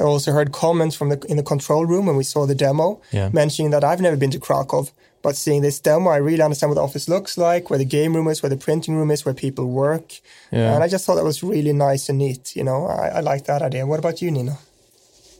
I 0.00 0.04
also 0.04 0.32
heard 0.32 0.52
comments 0.52 0.96
from 0.96 1.10
the 1.10 1.18
in 1.28 1.36
the 1.36 1.42
control 1.42 1.84
room 1.86 2.06
when 2.06 2.16
we 2.16 2.24
saw 2.24 2.46
the 2.46 2.54
demo, 2.54 3.00
Yeah. 3.12 3.28
mentioning 3.32 3.70
that 3.72 3.84
I've 3.84 4.00
never 4.00 4.16
been 4.16 4.30
to 4.30 4.38
Krakow, 4.38 4.86
but 5.26 5.34
seeing 5.34 5.60
this 5.60 5.80
demo, 5.80 6.10
I 6.10 6.18
really 6.18 6.40
understand 6.40 6.70
what 6.70 6.76
the 6.76 6.84
office 6.84 7.08
looks 7.08 7.36
like, 7.36 7.68
where 7.68 7.80
the 7.80 7.84
game 7.84 8.14
room 8.14 8.28
is, 8.28 8.44
where 8.44 8.48
the 8.48 8.56
printing 8.56 8.94
room 8.94 9.10
is, 9.10 9.24
where 9.24 9.34
people 9.34 9.66
work. 9.66 10.20
Yeah. 10.52 10.72
And 10.72 10.84
I 10.84 10.86
just 10.86 11.04
thought 11.04 11.16
that 11.16 11.24
was 11.24 11.42
really 11.42 11.72
nice 11.72 12.08
and 12.08 12.18
neat. 12.18 12.54
You 12.54 12.62
know, 12.62 12.86
I, 12.86 13.08
I 13.08 13.20
like 13.22 13.46
that 13.46 13.60
idea. 13.60 13.88
What 13.88 13.98
about 13.98 14.22
you, 14.22 14.30
Nina? 14.30 14.56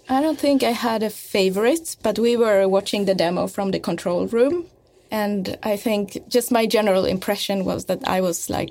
I 0.08 0.20
don't 0.20 0.40
think 0.40 0.64
I 0.64 0.72
had 0.72 1.04
a 1.04 1.08
favorite, 1.08 1.96
but 2.02 2.18
we 2.18 2.36
were 2.36 2.66
watching 2.66 3.04
the 3.04 3.14
demo 3.14 3.46
from 3.46 3.70
the 3.70 3.78
control 3.78 4.26
room. 4.26 4.66
And 5.12 5.56
I 5.62 5.76
think 5.76 6.18
just 6.26 6.50
my 6.50 6.66
general 6.66 7.04
impression 7.04 7.64
was 7.64 7.84
that 7.84 8.00
I 8.08 8.20
was 8.22 8.50
like 8.50 8.70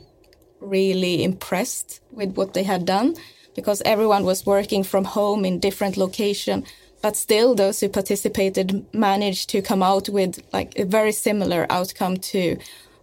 really 0.59 1.23
impressed 1.23 2.01
with 2.11 2.35
what 2.35 2.53
they 2.53 2.63
had 2.63 2.85
done 2.85 3.15
because 3.55 3.81
everyone 3.85 4.25
was 4.25 4.45
working 4.45 4.83
from 4.83 5.05
home 5.05 5.45
in 5.45 5.61
different 5.61 5.95
location 5.95 6.65
but 7.05 7.15
still 7.15 7.53
those 7.53 7.79
who 7.81 7.87
participated 7.87 8.83
managed 8.91 9.47
to 9.47 9.61
come 9.61 9.83
out 9.83 10.09
with 10.09 10.41
like 10.51 10.79
a 10.79 10.85
very 10.85 11.11
similar 11.11 11.67
outcome 11.69 12.17
to 12.17 12.57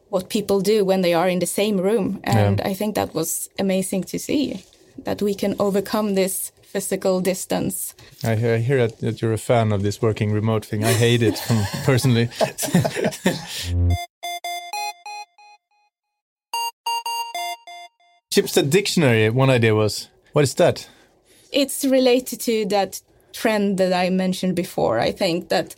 what 0.08 0.28
people 0.28 0.60
do 0.60 0.84
when 0.84 1.02
they 1.02 1.14
are 1.14 1.28
in 1.28 1.38
the 1.38 1.46
same 1.46 1.76
room 1.80 2.18
and 2.24 2.60
i 2.62 2.74
think 2.74 2.96
that 2.96 3.14
was 3.14 3.48
amazing 3.60 4.02
to 4.02 4.18
see 4.18 4.64
that 5.04 5.22
we 5.22 5.36
can 5.36 5.54
overcome 5.60 6.16
this 6.16 6.50
physical 6.62 7.20
distance 7.20 7.94
I, 8.24 8.32
I 8.32 8.58
hear 8.58 8.78
that, 8.88 8.98
that 8.98 9.22
you're 9.22 9.32
a 9.34 9.38
fan 9.38 9.70
of 9.70 9.84
this 9.84 10.02
working 10.02 10.32
remote 10.32 10.66
thing. 10.66 10.82
I 10.84 10.92
hate 10.94 11.22
it 11.22 11.40
personally. 11.84 12.26
Schibsted 18.32 18.70
Dictionary, 18.70 19.28
one 19.30 19.50
idea 19.50 19.74
was, 19.74 20.08
what 20.32 20.42
is 20.42 20.54
that? 20.54 20.88
it's 21.52 21.84
related 21.84 22.40
to 22.40 22.64
that 22.66 23.00
trend 23.32 23.78
that 23.78 23.92
I 23.92 24.10
mentioned 24.10 24.56
before. 24.56 24.98
I 24.98 25.12
think 25.12 25.48
that 25.48 25.74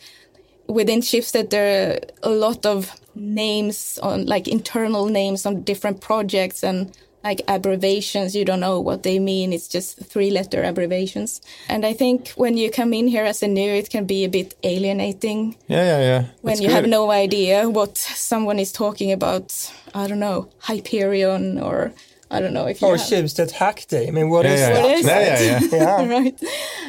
within 0.67 1.01
Schibsted 1.01 1.49
there 1.49 1.91
are 1.91 1.99
a 2.23 2.29
lot 2.29 2.65
of 2.65 2.91
names 3.15 3.99
on 4.01 4.25
like 4.25 4.47
internal 4.47 5.05
names 5.07 5.45
on 5.45 5.63
different 5.63 6.01
projects 6.01 6.63
and 6.63 6.91
like 7.23 7.41
abbreviations. 7.47 8.35
You 8.35 8.45
don't 8.45 8.59
know 8.59 8.79
what 8.79 9.01
they 9.01 9.17
mean. 9.19 9.51
It's 9.51 9.67
just 9.67 9.97
three 9.97 10.29
letter 10.29 10.63
abbreviations. 10.63 11.41
And 11.67 11.85
I 11.85 11.93
think 11.93 12.29
when 12.35 12.55
you 12.55 12.69
come 12.69 12.93
in 12.93 13.07
here 13.07 13.25
as 13.25 13.41
a 13.41 13.47
new, 13.47 13.71
it 13.73 13.89
can 13.89 14.05
be 14.05 14.23
a 14.25 14.29
bit 14.29 14.53
alienating 14.63 15.55
Yeah, 15.67 15.83
yeah, 15.83 15.99
yeah. 15.99 16.25
when 16.41 16.53
That's 16.53 16.61
you 16.61 16.69
have 16.69 16.87
no 16.87 17.09
idea 17.09 17.67
what 17.69 17.97
someone 17.97 18.59
is 18.59 18.71
talking 18.71 19.11
about. 19.11 19.71
I 19.95 20.07
don't 20.07 20.19
know, 20.19 20.49
Hyperion 20.59 21.59
or 21.59 21.93
I 22.31 22.39
don't 22.41 22.53
know 22.53 22.65
if 22.65 22.81
you 22.81 22.87
oh, 22.87 22.91
Or 22.91 22.97
have- 22.97 23.33
that 23.35 23.51
Hack 23.51 23.85
Day. 23.87 24.07
I 24.07 24.11
mean, 24.11 24.29
what 24.29 24.45
Yeah, 24.45 24.53
is 24.53 24.59
yeah, 24.59 24.73
that? 24.73 24.83
What 24.83 24.91
is 24.99 25.05
yeah, 25.05 25.19
yeah, 25.19 25.59
yeah. 25.61 25.69
Yeah. 25.71 26.09
right. 26.17 26.35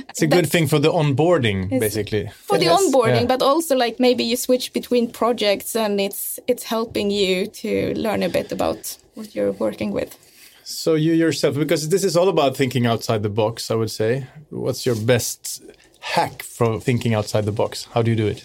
It's 0.09 0.23
a 0.23 0.27
good 0.27 0.49
thing 0.51 0.67
for 0.67 0.79
the 0.79 0.91
onboarding, 0.91 1.69
basically. 1.69 2.31
for 2.49 2.57
the 2.59 2.65
Yes, 2.67 2.81
onboarding 2.81 3.21
yeah. 3.23 3.27
but 3.27 3.43
also 3.43 3.77
like 3.77 4.01
maybe 4.01 4.25
you 4.25 4.37
switch 4.37 4.73
between 4.73 5.11
projects 5.11 5.77
and 5.77 6.01
it's 6.01 6.39
it's 6.47 6.65
helping 6.65 7.11
you 7.11 7.47
to 7.63 7.71
learn 7.95 8.23
a 8.23 8.29
bit 8.29 8.51
about 8.53 8.97
what 9.15 9.35
you're 9.35 9.53
working 9.53 9.93
with 9.93 10.11
So 10.65 10.95
you 10.97 11.13
yourself, 11.25 11.55
because 11.55 11.89
this 11.91 12.03
is 12.05 12.17
all 12.17 12.29
about 12.29 12.57
thinking 12.57 12.87
outside 12.87 13.23
the 13.23 13.35
box, 13.43 13.71
I 13.71 13.75
would 13.81 13.91
say. 13.91 14.11
What's 14.51 14.85
your 14.89 14.97
best 15.13 15.63
hack 16.01 16.43
for 16.43 16.81
thinking 16.81 17.15
outside 17.15 17.45
the 17.45 17.53
box? 17.63 17.87
How 17.95 18.03
do 18.03 18.11
you 18.11 18.17
do 18.17 18.27
it? 18.35 18.45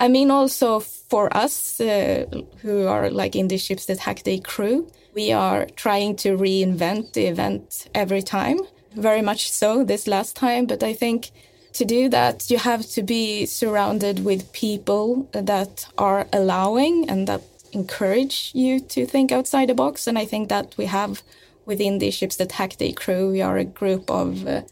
I 0.00 0.08
mean 0.08 0.30
also 0.30 0.80
for 0.80 1.34
us 1.36 1.78
uh, 1.78 2.24
who 2.62 2.86
are 2.86 3.10
like 3.10 3.36
in 3.36 3.48
the 3.48 3.56
Schibsted 3.56 3.98
hack 3.98 4.22
day 4.22 4.40
crew 4.40 4.90
we 5.14 5.30
are 5.30 5.66
trying 5.76 6.16
to 6.16 6.38
reinvent 6.38 7.12
the 7.12 7.26
event 7.26 7.88
every 7.94 8.22
time 8.22 8.58
very 8.94 9.22
much 9.22 9.50
so 9.50 9.84
this 9.84 10.06
last 10.06 10.36
time. 10.36 10.66
But 10.66 10.82
i 10.82 10.94
think 10.94 11.30
to 11.74 11.84
do 11.84 12.08
that 12.08 12.50
you 12.50 12.58
have 12.58 12.86
to 12.96 13.02
be 13.02 13.46
surrounded 13.46 14.24
with 14.24 14.52
people 14.52 15.28
that 15.32 15.86
are 15.98 16.26
allowing 16.32 17.08
and 17.10 17.28
that 17.28 17.42
encourage 17.72 18.50
you 18.54 18.80
to 18.80 19.06
think 19.06 19.30
outside 19.30 19.68
the 19.68 19.74
box. 19.74 20.06
And 20.06 20.18
i 20.18 20.24
think 20.24 20.48
that 20.48 20.74
we 20.78 20.86
have 20.86 21.22
within 21.66 21.98
the 21.98 22.08
Schibsted 22.08 22.52
hack 22.52 22.78
day 22.78 22.92
crew 22.92 23.30
we 23.32 23.42
are 23.42 23.58
a 23.58 23.64
group 23.64 24.10
of 24.10 24.46
uh, 24.46 24.62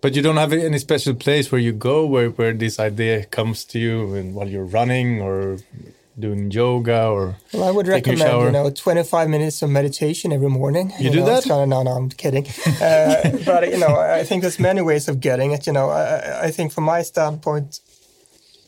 But 0.00 0.14
you 0.14 0.22
don't 0.22 0.36
have 0.36 0.52
any 0.52 0.78
special 0.78 1.14
place 1.14 1.50
where 1.50 1.60
you 1.60 1.72
go 1.72 2.06
where, 2.06 2.30
where 2.30 2.52
this 2.52 2.78
idea 2.78 3.24
comes 3.24 3.64
to 3.66 3.78
you 3.78 4.14
and 4.14 4.34
while 4.34 4.48
you're 4.48 4.64
running 4.64 5.20
or 5.20 5.58
doing 6.18 6.50
yoga 6.50 7.06
or 7.08 7.36
Well, 7.52 7.64
I 7.64 7.70
would 7.70 7.86
recommend, 7.88 8.42
you 8.42 8.50
know, 8.50 8.70
25 8.70 9.28
minutes 9.28 9.62
of 9.62 9.70
meditation 9.70 10.32
every 10.32 10.48
morning. 10.48 10.92
You 10.98 11.10
do 11.10 11.20
know, 11.20 11.26
that? 11.26 11.44
Kinda, 11.44 11.66
no, 11.66 11.82
no, 11.82 11.90
I'm 11.92 12.10
kidding. 12.10 12.46
uh, 12.80 13.38
but, 13.44 13.70
you 13.70 13.78
know, 13.78 13.96
I 13.96 14.24
think 14.24 14.42
there's 14.42 14.58
many 14.58 14.82
ways 14.82 15.08
of 15.08 15.20
getting 15.20 15.52
it. 15.52 15.66
You 15.66 15.72
know, 15.72 15.90
I, 15.90 16.46
I 16.46 16.50
think 16.50 16.72
from 16.72 16.84
my 16.84 17.02
standpoint, 17.02 17.80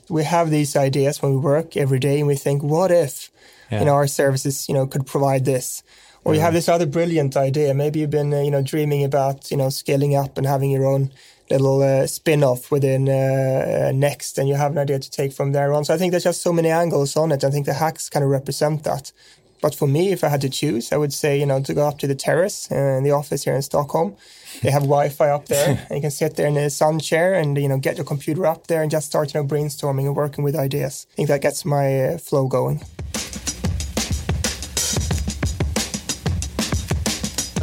we 0.08 0.24
have 0.24 0.50
these 0.50 0.74
ideas 0.76 1.22
when 1.22 1.32
we 1.32 1.38
work 1.38 1.76
every 1.76 1.98
day 1.98 2.18
and 2.18 2.26
we 2.26 2.34
think, 2.36 2.62
what 2.62 2.90
if, 2.90 3.30
Yeah. 3.70 3.80
you 3.80 3.84
know, 3.86 3.94
our 3.94 4.08
services, 4.08 4.68
you 4.68 4.74
know, 4.74 4.86
could 4.86 5.06
provide 5.06 5.44
this? 5.44 5.82
Or 6.24 6.34
you 6.34 6.40
have 6.40 6.52
this 6.52 6.68
other 6.68 6.86
brilliant 6.86 7.36
idea. 7.36 7.72
Maybe 7.72 8.00
you've 8.00 8.10
been, 8.10 8.32
uh, 8.32 8.40
you 8.40 8.50
know, 8.50 8.62
dreaming 8.62 9.04
about, 9.04 9.50
you 9.50 9.56
know, 9.56 9.70
scaling 9.70 10.14
up 10.14 10.36
and 10.36 10.46
having 10.46 10.70
your 10.70 10.86
own 10.86 11.10
little 11.50 11.82
uh, 11.82 12.06
spin-off 12.06 12.70
within 12.70 13.08
uh, 13.08 13.88
uh, 13.88 13.92
Next, 13.92 14.38
and 14.38 14.48
you 14.48 14.54
have 14.54 14.72
an 14.72 14.78
idea 14.78 14.98
to 14.98 15.10
take 15.10 15.32
from 15.32 15.52
there 15.52 15.72
on. 15.72 15.84
So 15.84 15.94
I 15.94 15.98
think 15.98 16.12
there's 16.12 16.24
just 16.24 16.42
so 16.42 16.52
many 16.52 16.68
angles 16.70 17.16
on 17.16 17.32
it. 17.32 17.42
I 17.42 17.50
think 17.50 17.66
the 17.66 17.74
hacks 17.74 18.08
kind 18.08 18.24
of 18.24 18.30
represent 18.30 18.84
that. 18.84 19.12
But 19.60 19.74
for 19.74 19.86
me, 19.86 20.10
if 20.10 20.24
I 20.24 20.28
had 20.28 20.40
to 20.42 20.48
choose, 20.48 20.92
I 20.92 20.96
would 20.96 21.12
say, 21.12 21.38
you 21.38 21.44
know, 21.44 21.60
to 21.62 21.74
go 21.74 21.86
up 21.86 21.98
to 21.98 22.06
the 22.06 22.14
terrace 22.14 22.70
uh, 22.70 22.74
in 22.74 23.04
the 23.04 23.10
office 23.10 23.44
here 23.44 23.54
in 23.54 23.62
Stockholm. 23.62 24.16
They 24.62 24.70
have 24.70 24.82
Wi-Fi 24.82 25.28
up 25.28 25.46
there, 25.46 25.68
and 25.88 25.96
you 25.96 26.00
can 26.00 26.10
sit 26.10 26.36
there 26.36 26.46
in 26.46 26.56
a 26.56 26.70
sun 26.70 26.98
chair 26.98 27.34
and 27.34 27.56
you 27.58 27.68
know 27.68 27.78
get 27.78 27.96
your 27.96 28.06
computer 28.06 28.46
up 28.46 28.66
there 28.66 28.82
and 28.82 28.90
just 28.90 29.06
start, 29.06 29.34
you 29.34 29.40
know, 29.40 29.46
brainstorming 29.46 30.06
and 30.06 30.16
working 30.16 30.44
with 30.44 30.56
ideas. 30.56 31.06
I 31.12 31.14
think 31.16 31.28
that 31.28 31.42
gets 31.42 31.64
my 31.64 32.04
uh, 32.04 32.18
flow 32.18 32.46
going. 32.46 32.80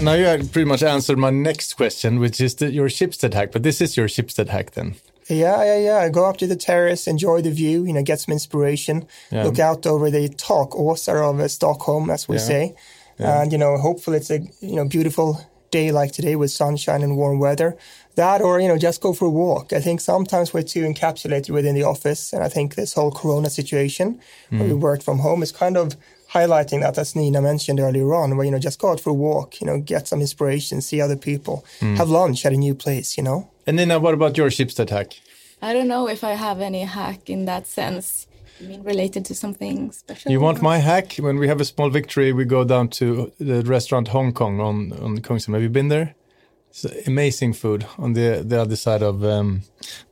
Now 0.02 0.14
you 0.14 0.26
pretty 0.50 0.66
much 0.66 0.84
answered 0.84 1.18
my 1.18 1.32
next 1.32 1.74
question, 1.74 2.20
which 2.20 2.40
is 2.40 2.56
the, 2.56 2.72
your 2.72 2.88
Schibsted 2.88 3.34
hack. 3.34 3.52
But 3.52 3.64
this 3.64 3.82
is 3.82 3.98
your 3.98 4.08
Schibsted 4.08 4.50
hack 4.50 4.72
then. 4.72 4.96
Yeah, 5.28 5.64
yeah, 5.64 5.78
yeah. 5.78 6.10
Go 6.10 6.26
up 6.26 6.38
to 6.38 6.48
the 6.48 6.56
terrace, 6.56 7.08
enjoy 7.08 7.42
the 7.42 7.52
view, 7.52 7.84
you 7.84 7.94
know, 7.94 8.04
get 8.04 8.20
some 8.22 8.32
inspiration. 8.32 9.08
Yeah. 9.32 9.44
Look 9.44 9.60
out 9.60 9.86
over 9.86 10.10
the 10.10 10.30
talk, 10.30 10.72
Åsar 10.72 11.30
of 11.30 11.40
uh, 11.40 11.48
Stockholm, 11.48 12.10
as 12.10 12.28
we 12.30 12.36
Yeah. 12.38 12.42
say. 12.42 12.76
And, 13.20 13.52
you 13.52 13.58
know, 13.58 13.78
hopefully 13.78 14.18
it's 14.18 14.30
a, 14.30 14.40
you 14.62 14.76
know, 14.76 14.86
beautiful 14.88 15.42
day 15.72 15.92
like 15.92 16.12
today 16.12 16.36
with 16.36 16.52
sunshine 16.52 17.02
and 17.02 17.18
warm 17.18 17.40
weather. 17.40 17.76
That 18.16 18.42
or, 18.42 18.60
you 18.62 18.68
know, 18.68 18.78
just 18.78 19.02
go 19.02 19.12
for 19.12 19.26
a 19.26 19.30
walk. 19.32 19.74
I 19.74 19.82
think 19.82 20.02
sometimes 20.02 20.54
we're 20.54 20.62
too 20.62 20.84
encapsulated 20.84 21.50
within 21.50 21.74
the 21.74 21.84
office. 21.84 22.32
And 22.32 22.44
I 22.44 22.48
think 22.50 22.76
this 22.76 22.94
whole 22.94 23.12
Corona 23.12 23.50
situation 23.50 24.20
where 24.50 24.64
we 24.66 24.74
work 24.74 25.02
from 25.02 25.20
home 25.20 25.42
is 25.42 25.52
kind 25.52 25.76
of 25.76 25.98
highlighting 26.34 26.82
that, 26.82 26.98
as 26.98 27.16
Nina 27.16 27.42
mentioned 27.42 27.80
earlier 27.80 28.14
on, 28.14 28.36
where, 28.36 28.46
you 28.46 28.52
know, 28.52 28.60
just 28.60 28.80
go 28.80 28.92
out 28.92 29.00
for 29.00 29.12
a 29.12 29.14
walk, 29.14 29.62
you 29.62 29.68
know, 29.68 29.80
get 29.80 30.08
some 30.08 30.22
inspiration, 30.22 30.82
see 30.82 31.02
other 31.02 31.18
people, 31.18 31.66
have 31.82 32.10
lunch 32.10 32.46
at 32.46 32.54
a 32.54 32.58
new 32.58 32.76
place, 32.76 33.18
you 33.18 33.24
know? 33.24 33.50
And 33.66 33.78
Nina, 33.78 34.00
what 34.00 34.14
about 34.14 34.38
your 34.38 34.50
Schibsted 34.50 34.90
hack? 34.90 35.14
i 35.62 35.74
don't 35.74 35.88
know 35.88 36.08
if 36.08 36.24
i 36.24 36.34
have 36.34 36.62
any 36.62 36.84
hack 36.84 37.30
in 37.30 37.46
that 37.46 37.66
sense 37.66 38.28
you 38.60 38.68
mean 38.68 38.84
related 38.84 39.26
to 39.26 39.36
something 39.36 39.92
special 39.92 40.32
You 40.32 40.40
want 40.40 40.62
my 40.62 40.80
hack? 40.80 41.16
When 41.18 41.38
we 41.38 41.48
have 41.48 41.62
a 41.62 41.66
small 41.66 41.92
victory, 41.92 42.34
we 42.34 42.44
go 42.44 42.64
down 42.64 42.88
to 43.00 43.32
the 43.40 43.62
restaurant 43.62 44.08
Hong 44.08 44.34
Kong 44.34 44.60
on 44.60 44.94
on 44.94 45.20
Kungsholm. 45.20 45.54
Have 45.54 45.62
you 45.62 45.70
been 45.70 45.90
there? 45.90 46.16
It's 46.70 46.84
amazing 47.08 47.54
food 47.54 47.86
on 48.00 48.14
the 48.14 48.44
the 48.44 48.60
other 48.60 48.76
side 48.76 49.04
of 49.04 49.24
um, 49.24 49.62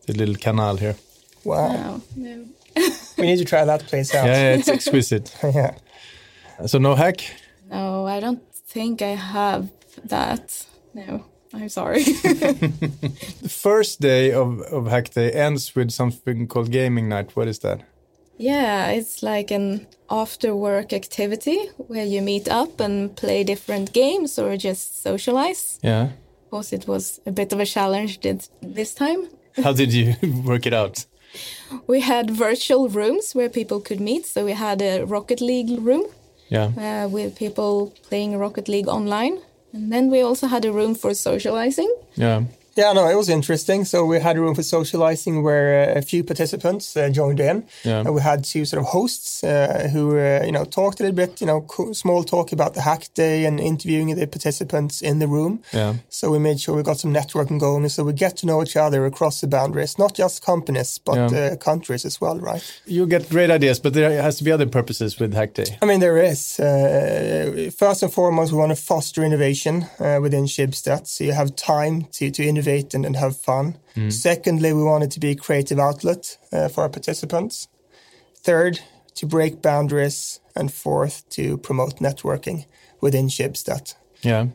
the 0.06 0.14
little 0.14 0.36
canal 0.36 0.78
here. 0.78 0.96
Wow. 1.44 2.02
no, 2.16 2.36
no. 2.36 2.46
We 3.18 3.26
need 3.26 3.40
to 3.40 3.46
try 3.46 3.66
that 3.66 3.82
place 3.88 4.14
out. 4.14 4.28
Yeah, 4.28 4.42
yeah 4.44 4.58
it's 4.60 4.70
exquisite. 4.70 5.36
yeah. 5.44 5.72
So 6.66 6.78
no 6.78 6.96
hack. 6.96 7.20
No, 7.70 8.06
I 8.06 8.20
don't 8.20 8.42
think 8.54 9.02
I 9.02 9.16
have 9.16 9.70
that. 10.06 10.66
No, 10.94 11.26
I'm 11.54 11.70
sorry. 11.70 12.04
The 13.42 13.50
first 13.50 14.02
day 14.02 14.32
of, 14.32 14.62
of 14.62 14.88
Hack 14.88 15.10
Day 15.14 15.32
ends 15.32 15.76
with 15.76 15.92
something 15.92 16.48
called 16.48 16.72
Gaming 16.72 17.10
Night. 17.10 17.36
What 17.36 17.48
is 17.48 17.60
that? 17.60 17.82
Yeah, 18.38 18.88
it's 18.92 19.24
like 19.24 19.52
an 19.52 19.88
after 20.10 20.56
work 20.56 20.94
activity 20.94 21.58
where 21.78 22.06
you 22.06 22.22
meet 22.22 22.48
up 22.48 22.80
and 22.80 23.16
play 23.16 23.44
different 23.44 23.94
games 23.94 24.40
or 24.40 24.58
just 24.58 25.02
socialize. 25.04 25.80
Yeah. 25.84 26.04
Of 26.44 26.50
course, 26.52 26.74
it 26.74 26.88
was 26.88 27.22
a 27.26 27.32
bit 27.32 27.54
of 27.54 27.60
a 27.60 27.66
challenge 27.66 28.20
this, 28.22 28.50
this 28.62 28.94
time. 28.94 29.28
How 29.64 29.74
did 29.74 29.94
you 29.94 30.16
work 30.46 30.66
it 30.66 30.74
out? 30.74 31.06
We 31.88 32.02
had 32.02 32.30
virtual 32.32 32.90
rooms 32.90 33.34
where 33.34 33.50
people 33.50 33.80
could 33.80 34.00
meet. 34.00 34.26
So 34.26 34.46
we 34.46 34.54
had 34.54 34.82
a 34.82 35.04
Rocket 35.04 35.42
League 35.42 35.80
room 35.80 36.06
Yeah. 36.50 36.72
uh, 36.78 37.08
with 37.10 37.36
people 37.36 37.94
playing 38.08 38.38
Rocket 38.38 38.68
League 38.68 38.88
online. 38.88 39.40
And 39.74 39.92
then 39.92 40.10
we 40.10 40.22
also 40.22 40.48
had 40.48 40.64
a 40.66 40.72
room 40.72 40.96
for 40.96 41.14
socializing. 41.14 41.94
Yeah. 42.16 42.44
Yeah, 42.75 42.91
no, 42.91 43.08
it 43.08 43.15
was 43.15 43.29
interesting. 43.29 43.86
So 43.86 44.05
we 44.05 44.20
had 44.20 44.36
a 44.36 44.41
room 44.41 44.53
for 44.53 44.62
socializing 44.63 45.44
where 45.44 45.96
uh, 45.96 46.00
a 46.00 46.01
few 46.01 46.25
participants 46.25 46.98
uh, 46.98 47.08
joined 47.10 47.39
in. 47.39 47.63
Yeah. 47.86 48.00
And 48.01 48.13
we 48.13 48.20
had 48.22 48.44
two 48.44 48.65
sort 48.65 48.82
of 48.84 48.88
hosts 48.89 49.44
uh, 49.46 49.88
who, 49.94 50.17
uh, 50.17 50.41
you 50.46 50.51
know, 50.51 50.65
talked 50.65 51.00
a 51.00 51.03
little 51.03 51.15
bit, 51.15 51.39
you 51.39 51.48
know, 51.48 51.62
co- 51.62 51.94
small 51.94 52.24
talk 52.25 52.51
about 52.51 52.74
the 52.74 52.82
hack 52.82 53.08
day 53.13 53.46
and 53.46 53.62
interviewing 53.62 54.13
the 54.15 54.27
participants 54.27 55.01
in 55.01 55.20
the 55.20 55.27
room. 55.27 55.62
Yeah. 55.72 55.94
So 56.10 56.32
we 56.32 56.39
made 56.39 56.60
sure 56.60 56.75
we 56.75 56.84
got 56.84 57.00
some 57.00 57.13
networking 57.13 57.62
going. 57.62 57.88
So 57.88 58.03
we 58.03 58.12
get 58.12 58.36
to 58.38 58.46
know 58.46 58.62
each 58.62 58.75
other 58.75 59.05
across 59.05 59.39
the 59.39 59.48
boundaries, 59.48 59.98
not 59.98 60.13
just 60.13 60.44
companies, 60.46 60.98
but 61.00 61.32
Yeah. 61.32 61.51
uh, 61.53 61.55
countries 61.55 62.03
as 62.05 62.20
well, 62.20 62.38
right? 62.39 62.62
You 62.86 63.05
get 63.08 63.29
great 63.29 63.51
ideas, 63.51 63.79
but 63.79 63.94
there 63.94 64.22
has 64.22 64.38
to 64.39 64.44
be 64.44 64.51
other 64.51 64.67
purposes 64.67 65.17
with 65.17 65.34
Hack 65.34 65.53
Day. 65.53 65.77
I 65.82 65.86
mean, 65.86 66.01
there 66.01 66.17
is. 66.17 66.60
Uh, 66.60 67.72
first 67.77 68.03
and 68.03 68.12
foremost, 68.12 68.51
we 68.51 68.58
want 68.58 68.75
to 68.75 68.82
foster 68.84 69.24
innovation 69.24 69.86
uh, 69.98 70.20
within 70.22 70.46
Schibsted. 70.46 71.08
So 71.08 71.24
you 71.24 71.32
have 71.32 71.55
time 71.55 72.03
to, 72.12 72.29
to 72.32 72.44
innovate 72.44 72.65
and, 72.68 73.06
and 73.06 73.16
have 73.16 73.38
fun. 73.38 73.78
Secondly, 74.10 74.74
we 74.74 74.84
want 74.84 75.04
it 75.04 75.12
to 75.12 75.20
be 75.20 75.32
a 75.32 75.36
creative 75.36 75.80
outlet 75.80 76.38
uh, 76.52 76.68
for 76.68 76.82
our 76.82 76.90
participants. 76.90 77.68
Third, 78.44 78.80
to 79.16 79.26
break 79.26 79.62
boundaries. 79.62 80.40
And 80.58 80.72
fourth, 80.72 81.28
to 81.32 81.58
promote 81.58 82.00
networking 82.00 82.66
within 83.02 83.28
Schibsted. 83.28 83.96
Yeah. 84.22 84.48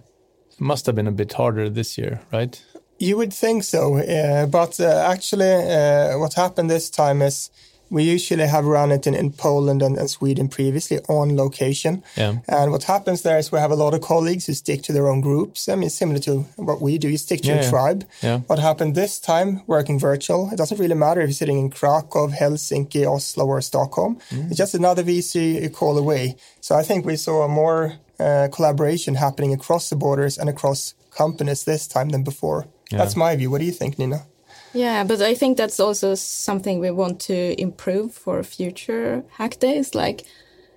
Must 0.59 0.87
have 0.87 0.95
been 0.95 1.07
a 1.07 1.13
bit 1.13 1.35
harder 1.35 1.69
this 1.69 1.99
year, 1.99 2.21
right? 2.33 2.65
You 2.99 3.19
would 3.19 3.35
think 3.35 3.65
so, 3.65 3.99
uh, 3.99 4.47
but 4.47 4.81
uh, 4.81 5.11
actually, 5.13 5.53
uh, 5.53 6.19
what 6.19 6.35
happened 6.35 6.71
this 6.71 6.89
time 6.89 7.21
is 7.21 7.51
we 7.91 8.05
usually 8.05 8.47
have 8.47 8.65
run 8.65 8.93
it 8.93 9.07
in, 9.07 9.15
in 9.15 9.33
Poland 9.33 9.83
and, 9.83 9.99
and 9.99 10.09
Sweden 10.09 10.49
previously 10.49 10.99
on 11.09 11.37
location. 11.37 12.03
Yeah. 12.17 12.37
And 12.49 12.71
what 12.71 12.85
happens 12.85 13.23
there 13.23 13.39
is 13.39 13.51
we 13.53 13.59
have 13.59 13.73
a 13.73 13.77
lot 13.85 13.95
of 13.95 14.01
colleagues 14.01 14.47
who 14.47 14.55
stick 14.55 14.83
to 14.83 14.93
their 14.93 15.09
own 15.09 15.21
groups. 15.21 15.69
I 15.69 15.75
mean, 15.75 15.91
similar 15.91 16.21
to 16.21 16.33
what 16.57 16.81
we 16.81 16.99
do, 16.99 17.09
you 17.09 17.19
stick 17.19 17.41
to 17.43 17.49
Yeah, 17.49 17.55
your 17.55 17.65
yeah. 17.65 17.71
tribe. 17.71 18.05
Yeah. 18.23 18.39
What 18.47 18.59
happened 18.59 18.95
this 18.95 19.19
time, 19.21 19.63
working 19.67 19.99
virtual, 19.99 20.51
it 20.53 20.57
doesn't 20.57 20.79
really 20.79 20.95
matter 20.95 21.21
if 21.21 21.29
you're 21.29 21.35
sitting 21.35 21.59
in 21.59 21.71
Krakow, 21.71 22.29
Helsinki, 22.29 23.05
Oslo, 23.07 23.47
or 23.47 23.61
Stockholm. 23.61 24.19
Mm. 24.31 24.49
It's 24.49 24.57
just 24.57 24.75
another 24.75 25.03
VC 25.03 25.73
call 25.73 25.99
away. 25.99 26.37
So 26.61 26.77
I 26.77 26.83
think 26.83 27.05
we 27.05 27.17
saw 27.17 27.49
more 27.49 27.95
uh, 28.21 28.49
collaboration 28.53 29.15
happening 29.17 29.53
across 29.53 29.89
the 29.91 29.97
borders 29.97 30.39
and 30.39 30.49
across 30.49 30.95
companies 31.11 31.65
this 31.65 31.89
time 31.89 32.11
than 32.11 32.23
before. 32.23 32.67
That's 32.91 33.17
my 33.17 33.37
view. 33.37 33.51
What 33.51 33.61
do 33.61 33.65
you 33.67 33.73
think, 33.73 33.99
Nina? 33.99 34.27
Yeah, 34.73 35.05
but 35.05 35.21
I 35.21 35.35
think 35.35 35.57
that's 35.57 35.81
also 35.81 36.15
something 36.15 36.79
we 36.79 36.91
want 36.91 37.21
to 37.23 37.61
improve 37.61 38.13
for 38.15 38.43
future 38.43 39.25
hack 39.33 39.59
days, 39.59 39.95
like 39.95 40.25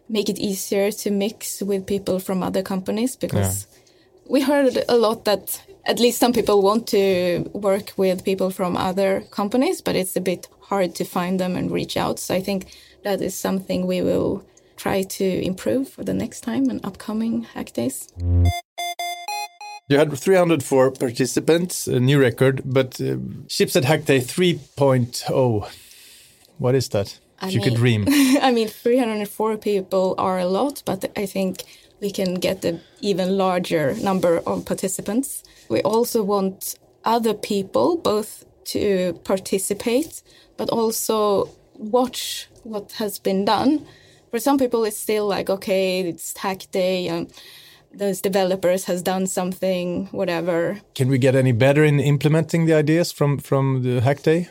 make 0.09 0.29
it 0.29 0.39
easier 0.39 0.91
to 0.91 1.11
mix 1.11 1.61
with 1.61 1.85
people 1.85 2.19
from 2.19 2.43
other 2.43 2.61
companies 2.61 3.15
because 3.15 3.67
we 4.27 4.41
heard 4.41 4.83
a 4.89 4.97
lot 4.97 5.25
that 5.25 5.61
at 5.85 5.99
least 5.99 6.19
some 6.19 6.33
people 6.33 6.61
want 6.61 6.87
to 6.87 7.49
work 7.53 7.93
with 7.97 8.23
people 8.23 8.49
from 8.49 8.77
other 8.77 9.21
companies, 9.31 9.81
but 9.81 9.95
it's 9.95 10.15
a 10.15 10.21
bit 10.21 10.47
hard 10.61 10.95
to 10.95 11.03
find 11.03 11.39
them 11.39 11.55
and 11.55 11.71
reach 11.71 11.97
out. 11.97 12.19
So 12.19 12.33
I 12.33 12.41
think 12.41 12.75
that 13.03 13.21
is 13.21 13.35
something 13.35 13.85
we 13.85 14.01
will 14.01 14.43
try 14.77 15.03
to 15.03 15.25
improve 15.45 15.89
for 15.89 16.03
the 16.03 16.13
next 16.13 16.41
time 16.41 16.69
and 16.69 16.83
upcoming 16.85 17.43
hack 17.43 17.73
days. 17.73 18.07
You 19.89 19.97
had 19.97 20.17
304 20.17 20.91
participants, 20.91 21.87
a 21.87 21.99
new 21.99 22.19
record, 22.19 22.61
but 22.63 23.01
uh, 23.01 23.17
Schibsted 23.47 23.83
Hack 23.83 24.05
Day 24.05 24.19
3.0. 24.19 25.69
What 26.57 26.75
is 26.75 26.87
that? 26.89 27.19
I 27.41 27.47
if 27.47 27.53
you 27.53 27.61
could 27.61 27.75
dream. 27.75 28.05
I 28.41 28.51
mean, 28.53 28.69
304 28.69 29.57
people 29.57 30.15
are 30.17 30.39
a 30.39 30.45
lot, 30.45 30.81
but 30.85 31.11
I 31.17 31.25
think 31.25 31.63
we 31.99 32.11
can 32.11 32.35
get 32.35 32.63
an 32.63 32.79
even 33.01 33.37
larger 33.37 33.93
number 33.95 34.37
of 34.47 34.65
participants. 34.65 35.43
We 35.67 35.81
also 35.81 36.23
want 36.23 36.75
other 37.03 37.33
people 37.33 37.97
both 37.97 38.45
to 38.65 39.19
participate, 39.25 40.23
but 40.55 40.69
also 40.69 41.49
watch 41.73 42.47
what 42.63 42.93
has 42.93 43.19
been 43.19 43.43
done. 43.43 43.85
For 44.31 44.39
some 44.39 44.57
people, 44.57 44.85
it's 44.85 44.97
still 44.97 45.27
like, 45.27 45.49
okay, 45.49 45.99
it's 45.99 46.37
hack 46.37 46.71
day 46.71 47.09
and 47.09 47.29
those 47.93 48.21
developers 48.21 48.85
has 48.85 49.01
done 49.01 49.27
something, 49.27 50.07
whatever. 50.07 50.81
Can 50.95 51.09
we 51.09 51.17
get 51.17 51.35
any 51.35 51.51
better 51.51 51.83
in 51.83 51.99
implementing 51.99 52.65
the 52.65 52.73
ideas 52.73 53.11
from, 53.11 53.37
from 53.37 53.83
the 53.83 54.01
Hack 54.01 54.23
Day? 54.23 54.49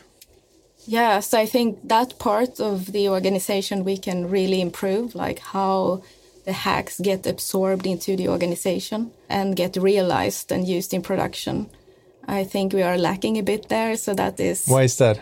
Yeah, 0.85 1.21
so 1.21 1.39
I 1.39 1.45
think 1.45 1.87
that 1.87 2.19
part 2.19 2.59
of 2.59 2.91
the 2.91 3.09
organization 3.09 3.83
we 3.83 3.97
can 3.97 4.29
really 4.29 4.59
improve, 4.59 5.15
like 5.15 5.39
how 5.39 6.03
the 6.45 6.51
hacks 6.51 6.99
get 6.99 7.25
absorbed 7.25 7.85
into 7.85 8.17
the 8.17 8.27
organization 8.27 9.11
and 9.29 9.55
get 9.55 9.77
realized 9.77 10.51
and 10.51 10.67
used 10.67 10.93
in 10.93 11.01
production. 11.01 11.69
I 12.27 12.43
think 12.43 12.73
we 12.73 12.83
are 12.83 12.97
lacking 12.97 13.37
a 13.37 13.43
bit 13.43 13.69
there, 13.69 13.95
so 13.95 14.13
that 14.13 14.39
is. 14.39 14.65
Why 14.67 14.83
is 14.83 14.97
that? 14.97 15.19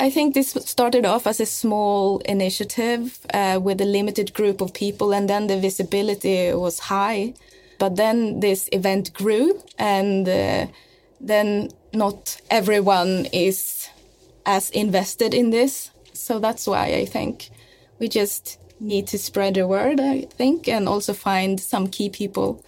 I 0.00 0.10
think 0.10 0.34
this 0.34 0.50
started 0.50 1.04
off 1.04 1.26
as 1.26 1.40
a 1.40 1.46
small 1.46 2.18
initiative 2.20 3.18
uh, 3.34 3.58
with 3.60 3.80
a 3.80 3.84
limited 3.84 4.32
group 4.32 4.60
of 4.60 4.72
people, 4.72 5.12
and 5.12 5.28
then 5.28 5.48
the 5.48 5.58
visibility 5.58 6.52
was 6.54 6.78
high. 6.78 7.34
But 7.78 7.96
then 7.96 8.40
this 8.40 8.68
event 8.72 9.12
grew, 9.12 9.60
and 9.76 10.28
uh, 10.28 10.66
then 11.20 11.70
not 11.92 12.40
everyone 12.50 13.26
is 13.32 13.88
as 14.46 14.70
invested 14.70 15.34
in 15.34 15.50
this. 15.50 15.90
So 16.12 16.38
that's 16.38 16.66
why 16.66 16.94
I 16.94 17.04
think 17.04 17.50
we 17.98 18.08
just 18.08 18.58
need 18.80 19.08
to 19.08 19.18
spread 19.18 19.54
the 19.54 19.66
word, 19.66 19.98
I 20.00 20.22
think, 20.22 20.68
and 20.68 20.88
also 20.88 21.12
find 21.12 21.60
some 21.60 21.88
key 21.88 22.08
people 22.08 22.64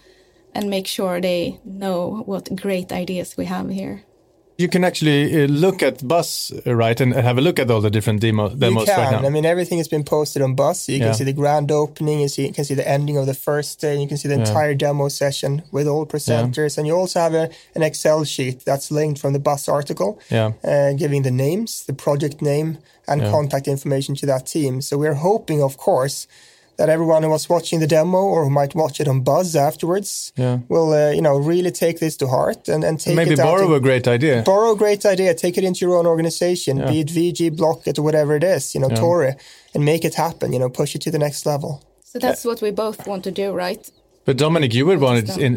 and 0.53 0.69
make 0.69 0.89
sure 0.89 1.21
they 1.21 1.61
know 1.65 2.23
what 2.27 2.57
great 2.57 2.91
ideas 2.91 3.37
we 3.37 3.45
have 3.45 3.71
here. 3.71 4.03
You 4.61 4.69
can 4.69 4.85
actually 4.85 5.21
uh, 5.45 5.47
look 5.65 5.83
at 5.83 6.07
Bus, 6.07 6.53
uh, 6.53 6.75
right, 6.85 7.01
and 7.01 7.15
have 7.15 7.39
a 7.39 7.41
look 7.41 7.59
at 7.59 7.71
all 7.71 7.81
the 7.81 7.91
different 7.97 8.21
demo, 8.21 8.45
demos 8.51 8.83
you 8.83 8.93
can. 8.95 8.99
right 9.01 9.23
now. 9.23 9.27
I 9.29 9.31
mean, 9.31 9.47
everything 9.55 9.79
has 9.79 9.89
been 9.89 10.05
posted 10.05 10.43
on 10.43 10.55
Bus. 10.55 10.89
You 10.89 10.97
Yeah. 10.99 11.05
can 11.07 11.15
see 11.15 11.25
the 11.25 11.39
grand 11.43 11.69
opening. 11.73 12.21
You, 12.21 12.29
see, 12.29 12.47
you 12.49 12.53
can 12.53 12.65
see 12.71 12.75
the 12.83 12.87
ending 12.97 13.17
of 13.17 13.25
the 13.33 13.39
first 13.49 13.81
day. 13.81 13.93
and 13.95 14.03
You 14.03 14.09
can 14.09 14.19
see 14.19 14.29
the 14.29 14.39
entire 14.45 14.75
demo 14.75 15.09
session 15.09 15.53
with 15.77 15.87
all 15.93 16.05
presenters, 16.15 16.77
and 16.77 16.87
you 16.87 16.95
also 16.95 17.19
have 17.21 17.35
a, 17.43 17.49
an 17.77 17.83
Excel 17.83 18.21
sheet 18.25 18.57
that's 18.69 18.91
linked 18.91 19.19
from 19.23 19.33
the 19.33 19.39
Bus 19.51 19.63
article, 19.69 20.11
Yeah. 20.37 20.53
uh, 20.73 20.93
giving 21.03 21.23
the 21.23 21.31
names, 21.47 21.71
the 21.91 21.95
project 22.07 22.43
name, 22.43 22.69
and 23.11 23.23
contact 23.37 23.67
information 23.67 24.15
to 24.21 24.27
that 24.27 24.43
team. 24.55 24.83
So 24.83 24.93
we're 25.03 25.21
hoping, 25.31 25.63
of 25.63 25.77
course. 25.77 26.27
That 26.81 26.89
everyone 26.89 27.23
who 27.23 27.29
was 27.29 27.47
watching 27.47 27.79
the 27.81 27.87
demo 27.87 28.17
or 28.35 28.45
who 28.45 28.51
might 28.61 28.75
watch 28.75 29.01
it 29.03 29.07
on 29.13 29.21
Buzz 29.21 29.55
afterwards 29.55 30.33
Yeah. 30.37 30.61
will, 30.71 30.91
uh, 30.95 31.11
you 31.17 31.21
know, 31.27 31.37
really 31.53 31.71
take 31.71 31.97
this 32.05 32.17
to 32.17 32.27
heart 32.27 32.69
and, 32.73 32.83
and 32.85 32.99
take 32.99 33.17
Maybe 33.17 33.33
it 33.35 33.39
out 33.39 33.45
borrow 33.53 33.67
in- 33.73 33.77
a 33.77 33.81
great 33.89 34.09
idea. 34.09 34.43
borrow 34.47 34.71
a 34.73 34.77
great 34.77 35.05
idea, 35.05 35.35
take 35.35 35.59
it 35.59 35.65
into 35.69 35.81
your 35.85 35.95
own 35.99 36.07
organization, 36.07 36.79
be 36.91 37.01
it 37.01 37.09
VG, 37.09 37.51
Blocket, 37.55 37.99
or 37.99 38.03
whatever 38.09 38.33
it 38.35 38.45
is, 38.57 38.75
you 38.75 38.81
know, 38.81 38.89
Tori, 38.89 39.33
and 39.75 39.85
make 39.85 40.07
it 40.07 40.15
happen, 40.15 40.55
you 40.55 40.59
know, 40.59 40.71
push 40.71 40.95
it 40.97 41.03
to 41.03 41.11
the 41.11 41.19
next 41.27 41.45
level. 41.45 41.71
So 42.03 42.19
that's 42.19 42.45
what 42.47 42.63
we 42.63 42.71
both 42.71 43.07
want 43.07 43.23
to 43.25 43.31
do, 43.31 43.53
right? 43.53 43.83
But 44.27 44.37
Dominic, 44.37 44.75
you 44.75 44.85
would 44.87 45.01
want 45.01 45.19
it 45.29 45.39
in, 45.39 45.57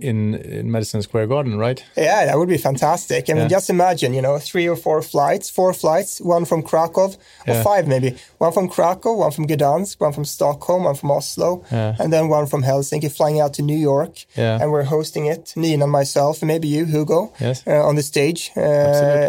in, 0.00 0.34
in 0.34 0.70
Madison 0.70 1.02
Square 1.02 1.26
Garden, 1.26 1.58
right? 1.58 1.84
Yeah, 1.96 2.24
that 2.26 2.38
would 2.38 2.48
be 2.48 2.56
fantastic. 2.58 3.28
I 3.28 3.32
mean, 3.32 3.42
Yeah. 3.42 3.48
just 3.48 3.68
imagine, 3.70 4.14
you 4.14 4.22
know, 4.22 4.38
three 4.38 4.68
or 4.68 4.76
four 4.76 5.02
flights, 5.02 5.50
four 5.50 5.72
flights, 5.74 6.20
one 6.20 6.44
from 6.44 6.62
Krakow, 6.62 7.08
or 7.08 7.54
Yeah. 7.54 7.62
five 7.64 7.88
maybe. 7.88 8.14
One 8.38 8.52
from 8.52 8.68
Krakow, 8.68 9.14
one 9.14 9.32
from 9.32 9.46
Gdansk, 9.48 9.96
one 10.00 10.12
from 10.12 10.24
Stockholm, 10.24 10.84
one 10.84 10.94
from 10.94 11.10
Oslo, 11.10 11.64
Yeah. 11.72 11.96
and 11.98 12.12
then 12.12 12.28
one 12.28 12.46
from 12.46 12.62
Helsinki, 12.62 13.10
flying 13.10 13.40
out 13.40 13.52
to 13.54 13.62
New 13.62 13.76
York. 13.76 14.24
Yeah. 14.36 14.58
And 14.62 14.70
we're 14.70 14.84
hosting 14.84 15.26
it, 15.26 15.52
Nina 15.56 15.82
and 15.84 15.92
myself, 15.92 16.40
and 16.40 16.46
maybe 16.48 16.68
you, 16.68 16.84
Hugo, 16.86 17.32
Yes. 17.40 17.62
uh, 17.66 17.82
on 17.88 17.96
the 17.96 18.02
stage 18.02 18.52
uh, 18.56 18.60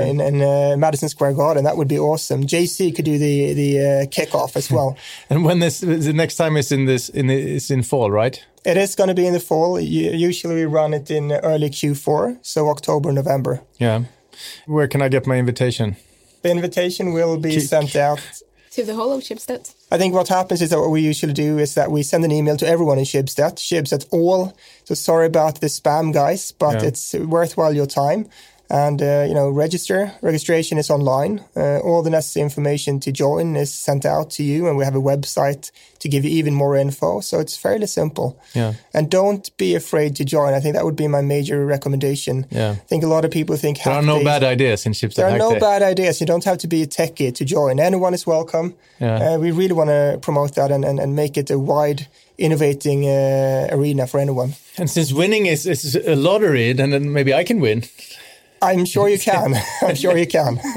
in, 0.10 0.22
in 0.22 0.42
uh, 0.44 0.76
Madison 0.78 1.10
Square 1.10 1.34
Garden. 1.34 1.64
That 1.64 1.76
would 1.76 1.88
be 1.88 1.98
awesome. 2.00 2.44
JC 2.46 2.96
could 2.96 3.06
do 3.06 3.18
the 3.18 3.54
the 3.54 3.80
uh, 3.80 4.06
kickoff 4.16 4.56
as 4.56 4.70
well. 4.72 4.96
And 5.30 5.44
when 5.44 5.60
this 5.60 5.80
the 5.80 6.14
next 6.14 6.36
time 6.36 6.56
is 6.60 6.72
in 6.72 6.86
this 6.86 7.10
in 7.10 7.30
is 7.30 7.70
in 7.72 7.82
fall, 7.84 8.12
right? 8.12 8.40
It 8.66 8.78
is 8.78 8.96
going 8.96 9.10
to 9.10 9.14
be 9.14 9.28
in 9.28 9.34
the 9.34 9.40
fall. 9.40 9.80
Usually 9.80 10.56
we 10.56 10.66
run 10.66 10.94
it 10.94 11.12
in 11.12 11.32
early 11.32 11.70
Q4, 11.70 12.40
so 12.42 12.68
October, 12.70 13.12
November. 13.12 13.62
Yeah. 13.78 14.06
Where 14.66 14.88
can 14.88 15.02
I 15.02 15.08
get 15.10 15.28
my 15.28 15.38
invitation? 15.38 15.96
The 16.42 16.50
invitation 16.52 17.14
will 17.14 17.38
be 17.38 17.52
Kick. 17.52 17.64
sent 17.64 17.96
out. 17.96 18.20
To 18.72 18.84
the 18.84 18.94
whole 18.96 19.14
of 19.14 19.22
Schibsted. 19.22 19.74
I 19.90 19.98
think 19.98 20.14
what 20.14 20.28
happens 20.28 20.62
is 20.62 20.70
that 20.72 20.80
what 20.80 20.90
we 20.92 21.00
usually 21.02 21.32
do 21.32 21.58
is 21.60 21.76
that 21.76 21.92
we 21.92 22.04
send 22.04 22.26
an 22.26 22.32
email 22.32 22.58
to 22.58 22.68
everyone 22.68 22.98
in 22.98 23.06
Schibsted, 23.06 23.56
Schibsted 23.56 24.06
all. 24.12 24.54
So 24.84 24.96
sorry 24.96 25.28
about 25.28 25.62
the 25.62 25.68
spam, 25.68 26.12
guys, 26.14 26.52
but 26.52 26.82
Yeah. 26.82 26.88
it's 26.90 27.14
worthwhile 27.14 27.74
your 27.74 27.86
time. 27.86 28.28
And 28.70 29.02
uh, 29.02 29.26
you 29.28 29.34
know 29.34 29.50
register 29.50 30.12
registration 30.22 30.78
is 30.78 30.90
online. 30.90 31.44
Uh, 31.56 31.78
all 31.80 32.02
the 32.04 32.10
necessary 32.10 32.44
information 32.44 33.00
to 33.02 33.12
join 33.12 33.56
is 33.56 33.74
sent 33.74 34.06
out 34.06 34.30
to 34.32 34.44
you 34.44 34.68
and 34.68 34.78
we 34.78 34.84
have 34.84 34.96
a 34.96 35.02
website 35.02 35.72
to 36.00 36.10
give 36.10 36.26
you 36.26 36.32
even 36.32 36.54
more 36.54 36.76
info. 36.76 37.20
So 37.22 37.40
it's 37.40 37.56
fairly 37.58 37.88
simple. 37.88 38.40
Yeah. 38.54 38.74
and 38.94 39.10
don't 39.10 39.56
be 39.58 39.76
afraid 39.76 40.16
to 40.16 40.24
join. 40.26 40.54
I 40.54 40.60
think 40.60 40.76
that 40.76 40.84
would 40.86 40.96
be 40.96 41.08
my 41.08 41.22
major 41.22 41.66
recommendation. 41.66 42.46
Yeah. 42.52 42.72
i 42.72 42.88
think 42.88 43.04
a 43.04 43.08
lot 43.08 43.26
of 43.26 43.32
people 43.32 43.56
think 43.58 43.78
There 43.84 43.94
are 43.94 44.02
no 44.02 44.16
days- 44.18 44.26
bad 44.26 44.44
ideas 44.44 44.86
in 44.86 44.94
Schibsted 44.94 45.16
there 45.16 45.30
are 45.30 45.38
no 45.38 45.60
bad 45.60 45.82
ideas. 45.84 46.20
You 46.20 46.28
don't 46.28 46.44
have 46.46 46.58
to 46.60 46.68
be 46.68 46.82
a 46.84 46.88
techie 46.88 47.32
to 47.34 47.46
join. 47.46 47.80
Anyone 47.80 48.14
is 48.16 48.26
welcome. 48.28 48.74
Yeah. 49.00 49.34
uh, 49.34 49.38
we 49.38 49.52
really 49.52 49.74
want 49.74 49.90
to 49.90 50.18
promote 50.22 50.56
that 50.56 50.72
and, 50.72 50.84
and, 50.86 51.00
and 51.00 51.16
make 51.16 51.38
it 51.38 51.50
a 51.52 51.58
wide 51.60 52.08
innovating 52.38 53.06
uh, 53.06 53.68
arena 53.72 54.08
for 54.08 54.20
anyone. 54.20 54.54
And 54.78 54.90
since 54.90 55.14
winning 55.14 55.46
is, 55.46 55.66
is 55.66 55.96
a 55.96 56.16
lottery, 56.16 56.74
then, 56.74 56.90
then 56.92 57.12
maybe 57.14 57.34
I 57.34 57.44
can 57.44 57.60
win. 57.62 57.84
i'm 58.66 58.86
sure 58.86 59.08
you 59.10 59.20
can 59.20 59.56
i'm 59.82 59.96
sure 59.96 60.18
you 60.18 60.28
can 60.28 60.60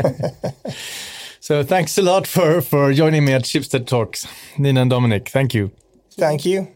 So 1.41 1.63
thanks 1.63 1.97
a 1.97 2.03
lot 2.03 2.27
for, 2.27 2.61
for 2.61 2.93
joining 2.93 3.25
me 3.25 3.33
at 3.33 3.45
Schibsted 3.45 3.87
Talks. 3.87 4.27
Nina 4.59 4.83
and 4.83 4.91
Dominic, 4.91 5.31
thank 5.31 5.55
you. 5.55 5.71
thank 6.11 6.45
you 6.45 6.69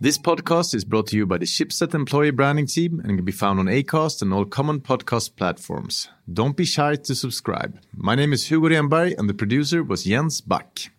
This 0.00 0.18
podcast 0.18 0.74
is 0.74 0.84
brought 0.84 1.08
to 1.08 1.16
you 1.16 1.26
by 1.26 1.38
the 1.38 1.44
Schibsted 1.46 1.94
Employee 1.94 2.30
Branding 2.30 2.66
Team 2.66 3.00
and 3.00 3.16
can 3.16 3.24
be 3.24 3.32
found 3.32 3.58
on 3.58 3.66
Acast 3.66 4.22
and 4.22 4.32
all 4.32 4.44
common 4.44 4.80
podcast 4.80 5.34
platforms. 5.36 6.08
Don't 6.32 6.56
be 6.56 6.64
shy 6.64 6.94
to 6.96 7.14
subscribe. 7.14 7.80
My 7.96 8.14
name 8.14 8.32
is 8.32 8.46
Hugo 8.48 8.68
Renberg 8.68 9.18
and 9.18 9.28
the 9.28 9.34
producer 9.34 9.82
was 9.82 10.04
Jens 10.04 10.40
Back. 10.40 10.90